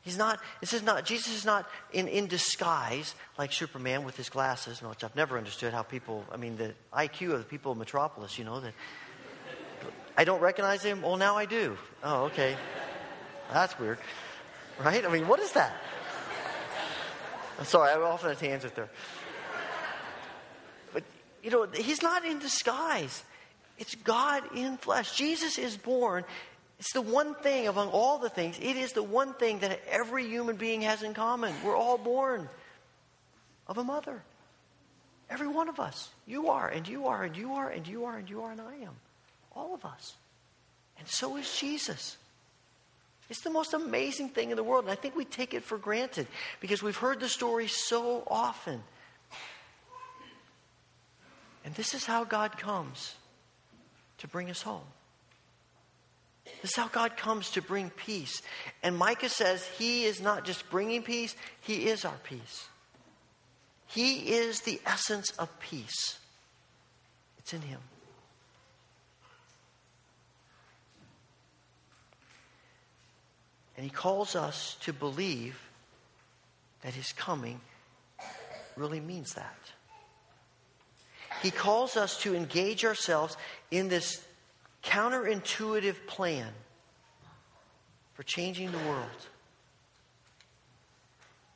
He's 0.03 0.19
not, 0.19 0.39
this 0.61 0.75
is 0.75 0.83
not, 0.83 1.07
Jesus 1.07 1.35
is 1.35 1.47
not 1.47 1.67
in, 1.91 2.09
in 2.09 2.27
disguise 2.27 3.15
like 3.39 3.51
Superman 3.51 4.05
with 4.05 4.19
his 4.19 4.29
glasses, 4.29 4.83
which 4.83 5.03
I've 5.03 5.17
never 5.17 5.39
understood 5.39 5.73
how 5.73 5.83
people, 5.83 6.27
I 6.31 6.37
mean, 6.37 6.59
the 6.59 6.75
IQ 6.93 7.33
of 7.33 7.39
the 7.39 7.47
people 7.47 7.73
of 7.73 7.79
Metropolis, 7.79 8.39
you 8.39 8.45
know, 8.45 8.61
that 8.61 8.75
I 10.15 10.25
don't 10.25 10.43
recognize 10.43 10.83
him. 10.83 11.01
Well, 11.01 11.17
now 11.17 11.39
I 11.39 11.47
do. 11.47 11.79
Oh, 12.03 12.25
okay. 12.25 12.55
That's 13.55 13.79
weird. 13.79 13.99
Right? 14.81 15.07
I 15.07 15.09
mean, 15.09 15.29
what 15.29 15.39
is 15.39 15.53
that? 15.53 15.73
I'm 17.57 17.65
sorry, 17.65 17.93
I'm 17.93 18.03
off 18.03 18.25
on 18.25 18.33
a 18.33 18.35
tangent 18.35 18.75
there. 18.75 18.91
But, 20.93 21.05
you 21.41 21.51
know, 21.53 21.69
he's 21.73 22.03
not 22.03 22.25
in 22.25 22.41
disguise. 22.41 23.23
It's 23.79 23.95
God 23.95 24.43
in 24.57 24.77
flesh. 24.77 25.17
Jesus 25.17 25.57
is 25.57 25.77
born. 25.77 26.25
It's 26.81 26.93
the 26.93 27.01
one 27.01 27.37
thing 27.37 27.69
among 27.69 27.91
all 27.91 28.19
the 28.19 28.29
things, 28.29 28.59
it 28.61 28.77
is 28.77 28.93
the 28.93 29.05
one 29.05 29.35
thing 29.35 29.61
that 29.61 29.81
every 29.89 30.27
human 30.27 30.57
being 30.57 30.83
has 30.83 31.05
in 31.05 31.15
common. 31.15 31.55
We're 31.65 31.77
all 31.77 31.97
born 31.97 32.49
of 33.69 33.79
a 33.79 33.85
mother. 33.85 34.21
Every 35.31 35.47
one 35.47 35.69
of 35.69 35.79
us. 35.79 36.11
You 36.27 36.49
are, 36.49 36.69
and 36.69 36.89
you 36.89 37.07
are, 37.07 37.23
and 37.23 37.37
you 37.37 37.53
are, 37.53 37.69
and 37.69 37.87
you 37.87 38.05
are, 38.05 38.17
and 38.19 38.29
you 38.29 38.43
are, 38.43 38.51
and 38.51 38.61
I 38.61 38.75
am. 38.83 38.97
All 39.55 39.75
of 39.75 39.85
us. 39.85 40.17
And 40.99 41.07
so 41.07 41.37
is 41.37 41.57
Jesus. 41.57 42.17
It's 43.31 43.41
the 43.41 43.51
most 43.51 43.73
amazing 43.73 44.29
thing 44.31 44.51
in 44.51 44.57
the 44.57 44.63
world. 44.63 44.85
And 44.85 44.93
I 44.93 44.97
think 44.97 45.17
we 45.17 45.25
take 45.25 45.55
it 45.55 45.65
for 45.65 45.79
granted 45.79 46.27
because 46.61 46.83
we've 46.83 46.97
heard 46.97 47.21
the 47.21 47.29
story 47.29 47.69
so 47.69 48.23
often. 48.27 48.83
And 51.65 51.75
this 51.75 51.95
is 51.95 52.05
how 52.05 52.25
God 52.25 52.59
comes 52.59 53.15
to 54.19 54.29
bring 54.29 54.51
us 54.51 54.61
home. 54.61 54.85
This 56.61 56.73
is 56.73 56.77
how 56.77 56.89
God 56.89 57.17
comes 57.17 57.51
to 57.53 57.63
bring 57.63 57.91
peace. 57.91 58.43
And 58.83 58.97
Micah 58.97 59.31
says 59.31 59.67
he 59.79 60.05
is 60.05 60.21
not 60.21 60.45
just 60.45 60.69
bringing 60.71 61.03
peace, 61.03 61.35
he 61.61 61.89
is 61.89 62.05
our 62.05 62.19
peace. 62.23 62.69
He 63.87 64.35
is 64.35 64.61
the 64.61 64.81
essence 64.87 65.31
of 65.33 65.59
peace, 65.61 66.19
it's 67.39 67.53
in 67.55 67.63
him. 67.63 67.81
And 73.77 73.85
he 73.85 73.91
calls 73.91 74.37
us 74.37 74.77
to 74.83 74.93
believe 74.93 75.59
that 76.83 76.95
his 76.95 77.13
coming 77.13 77.61
really 78.77 79.01
means 79.01 79.35
that. 79.35 79.59
He 81.43 81.51
calls 81.51 81.97
us 81.97 82.19
to 82.21 82.35
engage 82.35 82.85
ourselves 82.85 83.37
in 83.71 83.89
this 83.89 84.25
counterintuitive 84.83 86.07
plan 86.07 86.49
for 88.15 88.23
changing 88.23 88.71
the 88.71 88.79
world. 88.79 89.29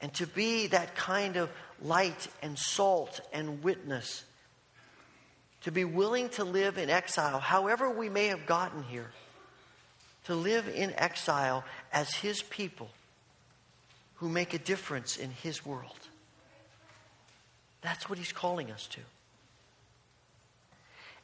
And 0.01 0.13
to 0.15 0.27
be 0.27 0.69
that 0.69 0.95
kind 0.95 1.37
of 1.37 1.51
light 1.83 2.29
and 2.43 2.59
salt 2.59 3.21
and 3.33 3.63
witness. 3.63 4.25
To 5.63 5.73
be 5.73 5.85
willing 5.85 6.29
to 6.31 6.45
live 6.45 6.79
in 6.79 6.89
exile, 6.89 7.41
however 7.41 7.91
we 7.91 8.09
may 8.09 8.29
have 8.29 8.47
gotten 8.47 8.85
here 8.85 9.11
to 10.29 10.35
live 10.35 10.69
in 10.69 10.93
exile 10.99 11.65
as 11.91 12.13
His 12.13 12.43
people 12.43 12.91
who 14.17 14.29
make 14.29 14.53
a 14.53 14.59
difference 14.59 15.17
in 15.17 15.31
His 15.31 15.65
world. 15.65 15.99
That's 17.81 18.11
what 18.11 18.19
He's 18.19 18.31
calling 18.31 18.71
us 18.71 18.87
to. 18.89 19.01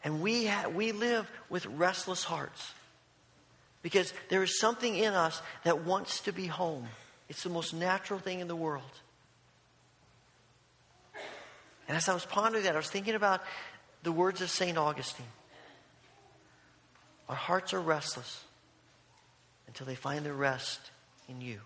And 0.04 0.22
we, 0.22 0.46
ha- 0.46 0.68
we 0.74 0.92
live 0.92 1.30
with 1.50 1.66
restless 1.66 2.24
hearts 2.24 2.72
because 3.82 4.14
there 4.30 4.42
is 4.42 4.58
something 4.58 4.96
in 4.96 5.12
us 5.12 5.42
that 5.64 5.84
wants 5.84 6.20
to 6.20 6.32
be 6.32 6.46
home. 6.46 6.86
It's 7.28 7.42
the 7.42 7.50
most 7.50 7.74
natural 7.74 8.18
thing 8.18 8.40
in 8.40 8.48
the 8.48 8.56
world. 8.56 8.82
And 11.88 11.94
as 11.94 12.08
I 12.08 12.14
was 12.14 12.24
pondering 12.24 12.64
that, 12.64 12.72
I 12.72 12.78
was 12.78 12.88
thinking 12.88 13.16
about 13.16 13.42
the 14.02 14.12
words 14.12 14.40
of 14.40 14.48
St. 14.48 14.78
Augustine. 14.78 15.26
Our 17.28 17.36
hearts 17.36 17.74
are 17.74 17.80
restless 17.80 18.43
until 19.66 19.86
they 19.86 19.94
find 19.94 20.24
their 20.24 20.34
rest 20.34 20.80
in 21.28 21.40
you. 21.40 21.60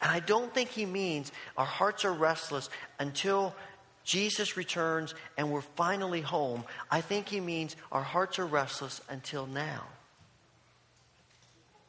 And 0.00 0.10
I 0.10 0.20
don't 0.20 0.52
think 0.54 0.70
he 0.70 0.86
means 0.86 1.32
our 1.56 1.66
hearts 1.66 2.04
are 2.04 2.12
restless 2.12 2.70
until 2.98 3.54
Jesus 4.04 4.56
returns 4.56 5.14
and 5.36 5.50
we're 5.50 5.60
finally 5.60 6.20
home. 6.20 6.64
I 6.90 7.00
think 7.00 7.28
he 7.28 7.40
means 7.40 7.76
our 7.92 8.02
hearts 8.02 8.38
are 8.38 8.46
restless 8.46 9.00
until 9.08 9.46
now. 9.46 9.84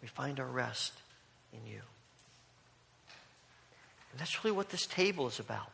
We 0.01 0.07
find 0.07 0.39
our 0.39 0.47
rest 0.47 0.93
in 1.53 1.59
you. 1.71 1.81
And 4.11 4.19
that's 4.19 4.43
really 4.43 4.55
what 4.55 4.69
this 4.69 4.85
table 4.85 5.27
is 5.27 5.39
about. 5.39 5.71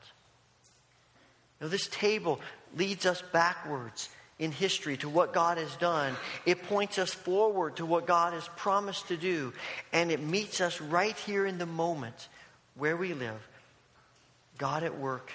Now, 1.61 1.67
this 1.67 1.87
table 1.87 2.41
leads 2.75 3.05
us 3.05 3.21
backwards 3.21 4.09
in 4.37 4.51
history 4.51 4.97
to 4.97 5.09
what 5.09 5.33
God 5.33 5.57
has 5.57 5.75
done. 5.77 6.13
It 6.45 6.63
points 6.63 6.97
us 6.99 7.13
forward 7.13 7.77
to 7.77 7.85
what 7.85 8.05
God 8.05 8.33
has 8.33 8.47
promised 8.57 9.07
to 9.07 9.17
do. 9.17 9.53
And 9.93 10.11
it 10.11 10.21
meets 10.21 10.59
us 10.59 10.81
right 10.81 11.15
here 11.19 11.45
in 11.45 11.57
the 11.57 11.65
moment 11.65 12.27
where 12.75 12.97
we 12.97 13.13
live. 13.13 13.47
God 14.57 14.83
at 14.83 14.97
work 14.97 15.31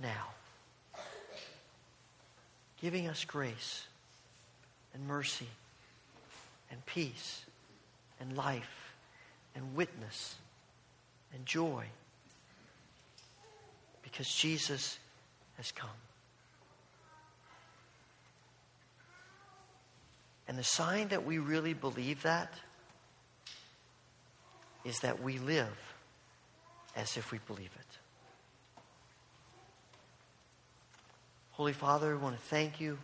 now. 0.00 0.28
Giving 2.80 3.08
us 3.08 3.24
grace 3.24 3.84
and 4.94 5.06
mercy 5.06 5.48
and 6.70 6.84
peace 6.86 7.42
and 8.20 8.36
life 8.36 8.92
and 9.54 9.74
witness 9.74 10.36
and 11.34 11.44
joy 11.46 11.84
because 14.02 14.32
Jesus 14.32 14.98
has 15.56 15.72
come. 15.72 15.90
And 20.48 20.56
the 20.56 20.64
sign 20.64 21.08
that 21.08 21.24
we 21.24 21.38
really 21.38 21.74
believe 21.74 22.22
that 22.22 22.52
is 24.84 25.00
that 25.00 25.20
we 25.20 25.38
live 25.38 25.94
as 26.94 27.16
if 27.16 27.32
we 27.32 27.38
believe 27.46 27.70
it. 27.78 28.80
Holy 31.50 31.72
Father, 31.72 32.14
we 32.14 32.22
want 32.22 32.36
to 32.36 32.42
thank 32.42 32.80
you 32.80 32.98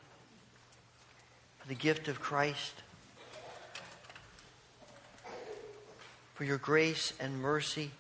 for 1.59 1.69
the 1.69 1.75
gift 1.75 2.09
of 2.09 2.21
Christ, 2.21 2.75
for 6.35 6.45
your 6.45 6.59
grace 6.59 7.13
and 7.19 7.41
mercy 7.41 7.91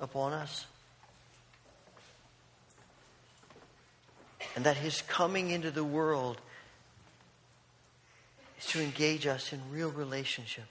upon 0.00 0.32
us, 0.32 0.66
and 4.54 4.64
that 4.64 4.76
his 4.76 5.02
coming 5.02 5.50
into 5.50 5.70
the 5.70 5.84
world 5.84 6.40
is 8.58 8.66
to 8.66 8.82
engage 8.82 9.26
us 9.26 9.52
in 9.52 9.60
real 9.70 9.90
relationship 9.90 10.64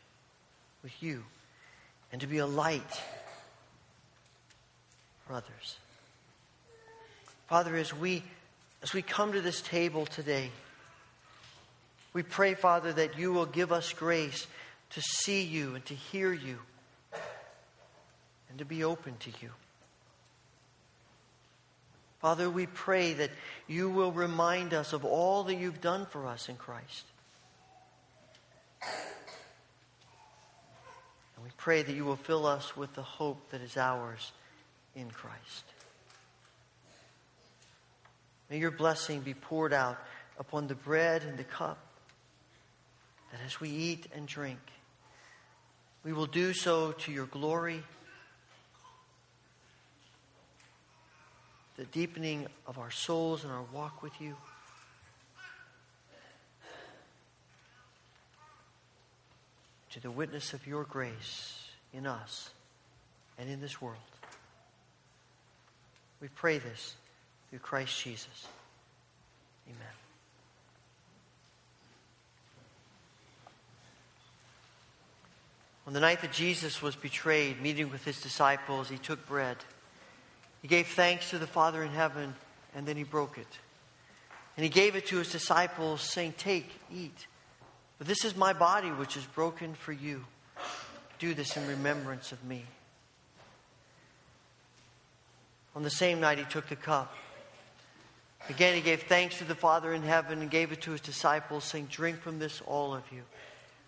with 0.84 1.02
you 1.02 1.24
and 2.12 2.22
to 2.22 2.28
be 2.28 2.38
a 2.38 2.46
light 2.46 3.02
for 5.26 5.34
others. 5.34 5.78
Father, 7.48 7.76
as 7.76 7.94
we 7.94 8.24
as 8.82 8.94
we 8.94 9.02
come 9.02 9.32
to 9.32 9.40
this 9.40 9.62
table 9.62 10.06
today, 10.06 10.50
we 12.12 12.22
pray, 12.22 12.54
Father, 12.54 12.92
that 12.92 13.18
you 13.18 13.32
will 13.32 13.46
give 13.46 13.72
us 13.72 13.94
grace 13.94 14.46
to 14.90 15.02
see 15.02 15.42
you 15.42 15.76
and 15.76 15.86
to 15.86 15.94
hear 15.94 16.34
you 16.34 16.60
and 18.50 18.60
to 18.60 18.66
be 18.66 18.84
open 18.84 19.16
to 19.22 19.30
you. 19.42 19.50
Father, 22.20 22.50
we 22.50 22.66
pray 22.68 23.14
that 23.14 23.32
you 23.68 23.90
will 23.90 24.12
remind 24.12 24.74
us 24.74 24.94
of 24.94 25.04
all 25.06 25.44
that 25.46 25.56
you've 25.56 25.82
done 25.82 26.06
for 26.06 26.28
us 26.28 26.50
in 26.50 26.56
Christ. 26.56 27.06
And 31.36 31.44
we 31.44 31.52
pray 31.58 31.84
that 31.84 31.96
you 31.96 32.06
will 32.06 32.16
fill 32.16 32.46
us 32.46 32.76
with 32.78 32.94
the 32.94 33.02
hope 33.02 33.50
that 33.52 33.62
is 33.62 33.78
ours 33.78 34.32
in 34.96 35.10
Christ. 35.10 35.64
May 38.50 38.60
your 38.60 38.72
blessing 38.72 39.22
be 39.22 39.34
poured 39.34 39.74
out 39.74 39.98
upon 40.38 40.68
the 40.68 40.76
bread 40.76 41.24
and 41.24 41.38
the 41.38 41.44
cup, 41.44 41.80
that 43.32 43.40
as 43.46 43.60
we 43.60 43.70
eat 43.70 44.08
and 44.16 44.28
drink, 44.28 44.60
we 46.04 46.14
will 46.14 46.26
do 46.26 46.54
so 46.54 46.92
to 46.92 47.12
your 47.12 47.26
glory, 47.26 47.84
the 51.78 51.86
deepening 51.86 52.48
of 52.68 52.78
our 52.78 52.92
souls 52.92 53.44
and 53.44 53.52
our 53.52 53.66
walk 53.74 54.04
with 54.04 54.22
you 54.22 54.36
to 59.94 60.00
the 60.00 60.10
witness 60.10 60.54
of 60.54 60.66
your 60.66 60.86
grace 60.86 61.68
in 61.94 62.08
us 62.08 62.50
and 63.38 63.48
in 63.48 63.62
this 63.62 63.80
world. 63.80 63.98
We 66.20 66.30
pray 66.30 66.58
this 66.58 66.96
through 67.50 67.60
Christ 67.60 68.02
Jesus. 68.02 68.48
Amen. 69.68 69.94
On 75.86 75.94
the 75.94 76.00
night 76.00 76.22
that 76.22 76.32
Jesus 76.32 76.82
was 76.82 76.96
betrayed, 76.96 77.62
meeting 77.62 77.92
with 77.92 78.04
his 78.04 78.20
disciples, 78.20 78.90
he 78.90 78.98
took 78.98 79.28
bread. 79.28 79.58
He 80.64 80.68
gave 80.68 80.88
thanks 80.88 81.30
to 81.30 81.38
the 81.38 81.46
Father 81.46 81.84
in 81.84 81.92
heaven, 81.92 82.34
and 82.74 82.88
then 82.88 82.98
he 82.98 83.04
broke 83.04 83.38
it. 83.38 83.60
And 84.58 84.64
he 84.64 84.70
gave 84.70 84.96
it 84.96 85.06
to 85.08 85.18
his 85.18 85.32
disciples, 85.32 86.02
saying, 86.02 86.34
Take, 86.38 86.72
eat. 86.92 87.28
This 88.04 88.26
is 88.26 88.36
my 88.36 88.54
body, 88.54 88.90
which 88.90 89.18
is 89.18 89.26
broken 89.26 89.74
for 89.74 89.92
you. 89.92 90.26
Do 91.20 91.34
this 91.34 91.56
in 91.58 91.68
remembrance 91.68 92.32
of 92.32 92.44
me. 92.44 92.66
On 95.76 95.84
the 95.84 95.90
same 95.90 96.20
night, 96.20 96.38
he 96.38 96.44
took 96.46 96.68
the 96.68 96.76
cup. 96.76 97.16
Again, 98.50 98.76
he 98.76 98.82
gave 98.82 99.04
thanks 99.04 99.38
to 99.38 99.46
the 99.46 99.56
Father 99.56 99.94
in 99.94 100.04
heaven 100.04 100.42
and 100.42 100.52
gave 100.52 100.72
it 100.72 100.82
to 100.82 100.92
his 100.92 101.02
disciples, 101.02 101.64
saying, 101.64 101.88
Drink 101.90 102.20
from 102.20 102.40
this, 102.40 102.62
all 102.66 102.94
of 102.94 103.04
you. 103.12 103.22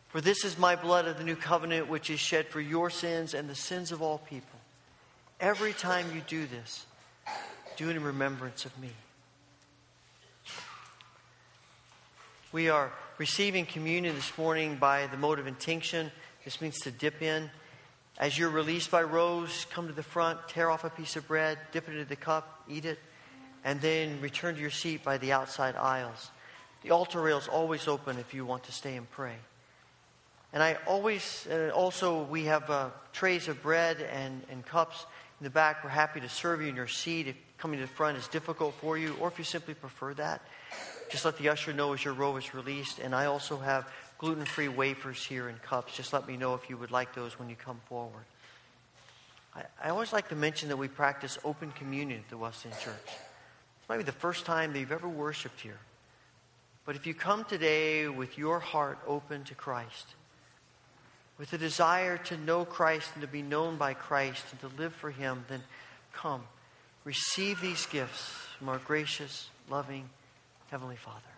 For 0.07 0.21
this 0.21 0.45
is 0.45 0.57
my 0.57 0.75
blood 0.75 1.07
of 1.07 1.17
the 1.17 1.25
new 1.25 1.35
covenant, 1.35 1.89
which 1.89 2.09
is 2.09 2.19
shed 2.19 2.47
for 2.47 2.61
your 2.61 2.89
sins 2.89 3.33
and 3.33 3.49
the 3.49 3.55
sins 3.55 3.91
of 3.91 4.01
all 4.01 4.19
people. 4.19 4.59
Every 5.41 5.73
time 5.73 6.05
you 6.15 6.21
do 6.25 6.45
this, 6.45 6.85
do 7.75 7.89
it 7.89 7.97
in 7.97 8.03
remembrance 8.03 8.65
of 8.65 8.77
me. 8.79 8.91
We 12.55 12.69
are 12.69 12.93
receiving 13.17 13.65
communion 13.65 14.15
this 14.15 14.37
morning 14.37 14.77
by 14.77 15.07
the 15.07 15.17
mode 15.17 15.39
of 15.39 15.45
intinction. 15.45 16.09
This 16.45 16.61
means 16.61 16.79
to 16.83 16.89
dip 16.89 17.21
in. 17.21 17.51
As 18.17 18.39
you're 18.39 18.49
released 18.49 18.89
by 18.89 19.03
rows, 19.03 19.67
come 19.71 19.87
to 19.87 19.93
the 19.93 20.01
front, 20.01 20.39
tear 20.47 20.71
off 20.71 20.85
a 20.85 20.89
piece 20.89 21.17
of 21.17 21.27
bread, 21.27 21.57
dip 21.73 21.89
it 21.89 21.91
into 21.91 22.05
the 22.05 22.15
cup, 22.15 22.63
eat 22.69 22.85
it, 22.85 22.97
and 23.65 23.81
then 23.81 24.21
return 24.21 24.55
to 24.55 24.61
your 24.61 24.69
seat 24.69 25.03
by 25.03 25.17
the 25.17 25.33
outside 25.33 25.75
aisles. 25.75 26.31
The 26.81 26.91
altar 26.91 27.19
rail 27.19 27.37
is 27.37 27.49
always 27.49 27.89
open 27.89 28.19
if 28.19 28.33
you 28.33 28.45
want 28.45 28.63
to 28.63 28.71
stay 28.71 28.95
and 28.95 29.11
pray. 29.11 29.35
And 30.53 30.63
I 30.63 30.77
always, 30.87 31.45
uh, 31.51 31.71
also, 31.75 32.23
we 32.23 32.45
have 32.45 32.69
uh, 32.69 32.91
trays 33.11 33.49
of 33.49 33.61
bread 33.61 33.97
and, 34.13 34.41
and 34.49 34.65
cups 34.65 35.05
in 35.41 35.43
the 35.43 35.49
back. 35.49 35.83
We're 35.83 35.89
happy 35.89 36.21
to 36.21 36.29
serve 36.29 36.61
you 36.61 36.69
in 36.69 36.77
your 36.77 36.87
seat 36.87 37.27
if 37.27 37.35
coming 37.57 37.81
to 37.81 37.85
the 37.85 37.91
front 37.91 38.17
is 38.17 38.29
difficult 38.29 38.75
for 38.79 38.97
you, 38.97 39.13
or 39.19 39.27
if 39.27 39.37
you 39.37 39.43
simply 39.43 39.73
prefer 39.73 40.13
that. 40.13 40.41
Just 41.09 41.25
let 41.25 41.37
the 41.37 41.49
usher 41.49 41.73
know 41.73 41.93
as 41.93 42.03
your 42.03 42.13
row 42.13 42.35
is 42.37 42.53
released. 42.53 42.99
And 42.99 43.13
I 43.13 43.25
also 43.25 43.57
have 43.57 43.87
gluten 44.17 44.45
free 44.45 44.67
wafers 44.67 45.23
here 45.23 45.49
in 45.49 45.55
cups. 45.57 45.95
Just 45.95 46.13
let 46.13 46.27
me 46.27 46.37
know 46.37 46.53
if 46.53 46.69
you 46.69 46.77
would 46.77 46.91
like 46.91 47.13
those 47.13 47.37
when 47.37 47.49
you 47.49 47.55
come 47.55 47.79
forward. 47.87 48.25
I, 49.55 49.63
I 49.83 49.89
always 49.89 50.13
like 50.13 50.29
to 50.29 50.35
mention 50.35 50.69
that 50.69 50.77
we 50.77 50.87
practice 50.87 51.37
open 51.43 51.71
communion 51.71 52.19
at 52.19 52.29
the 52.29 52.37
West 52.37 52.65
End 52.65 52.75
Church. 52.79 53.07
It 53.07 53.89
might 53.89 53.97
be 53.97 54.03
the 54.03 54.11
first 54.11 54.45
time 54.45 54.73
that 54.73 54.79
you've 54.79 54.91
ever 54.91 55.09
worshiped 55.09 55.61
here. 55.61 55.79
But 56.85 56.95
if 56.95 57.07
you 57.07 57.13
come 57.13 57.45
today 57.45 58.07
with 58.07 58.37
your 58.37 58.59
heart 58.59 58.99
open 59.07 59.43
to 59.45 59.55
Christ, 59.55 60.07
with 61.37 61.51
a 61.53 61.57
desire 61.57 62.17
to 62.17 62.37
know 62.37 62.63
Christ 62.63 63.09
and 63.13 63.21
to 63.21 63.27
be 63.27 63.41
known 63.41 63.77
by 63.77 63.93
Christ 63.93 64.43
and 64.51 64.59
to 64.61 64.81
live 64.81 64.93
for 64.93 65.11
Him, 65.11 65.45
then 65.49 65.61
come. 66.13 66.43
Receive 67.03 67.59
these 67.59 67.85
gifts 67.87 68.31
from 68.57 68.69
our 68.69 68.77
gracious, 68.79 69.49
loving 69.69 70.09
Heavenly 70.69 70.95
Father. 70.95 71.34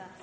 Us. 0.00 0.22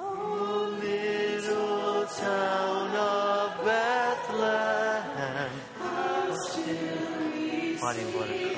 Oh, 0.00 0.78
little 0.80 2.06
town 2.06 2.90
of 2.96 3.64
Bethlehem, 3.64 5.52
body 7.80 8.00
and 8.00 8.12
blood 8.12 8.53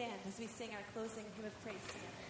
stand 0.00 0.20
as 0.26 0.38
we 0.38 0.46
sing 0.46 0.70
our 0.72 0.80
closing 0.94 1.24
hymn 1.36 1.44
of 1.44 1.62
praise 1.62 1.76
together. 1.92 2.29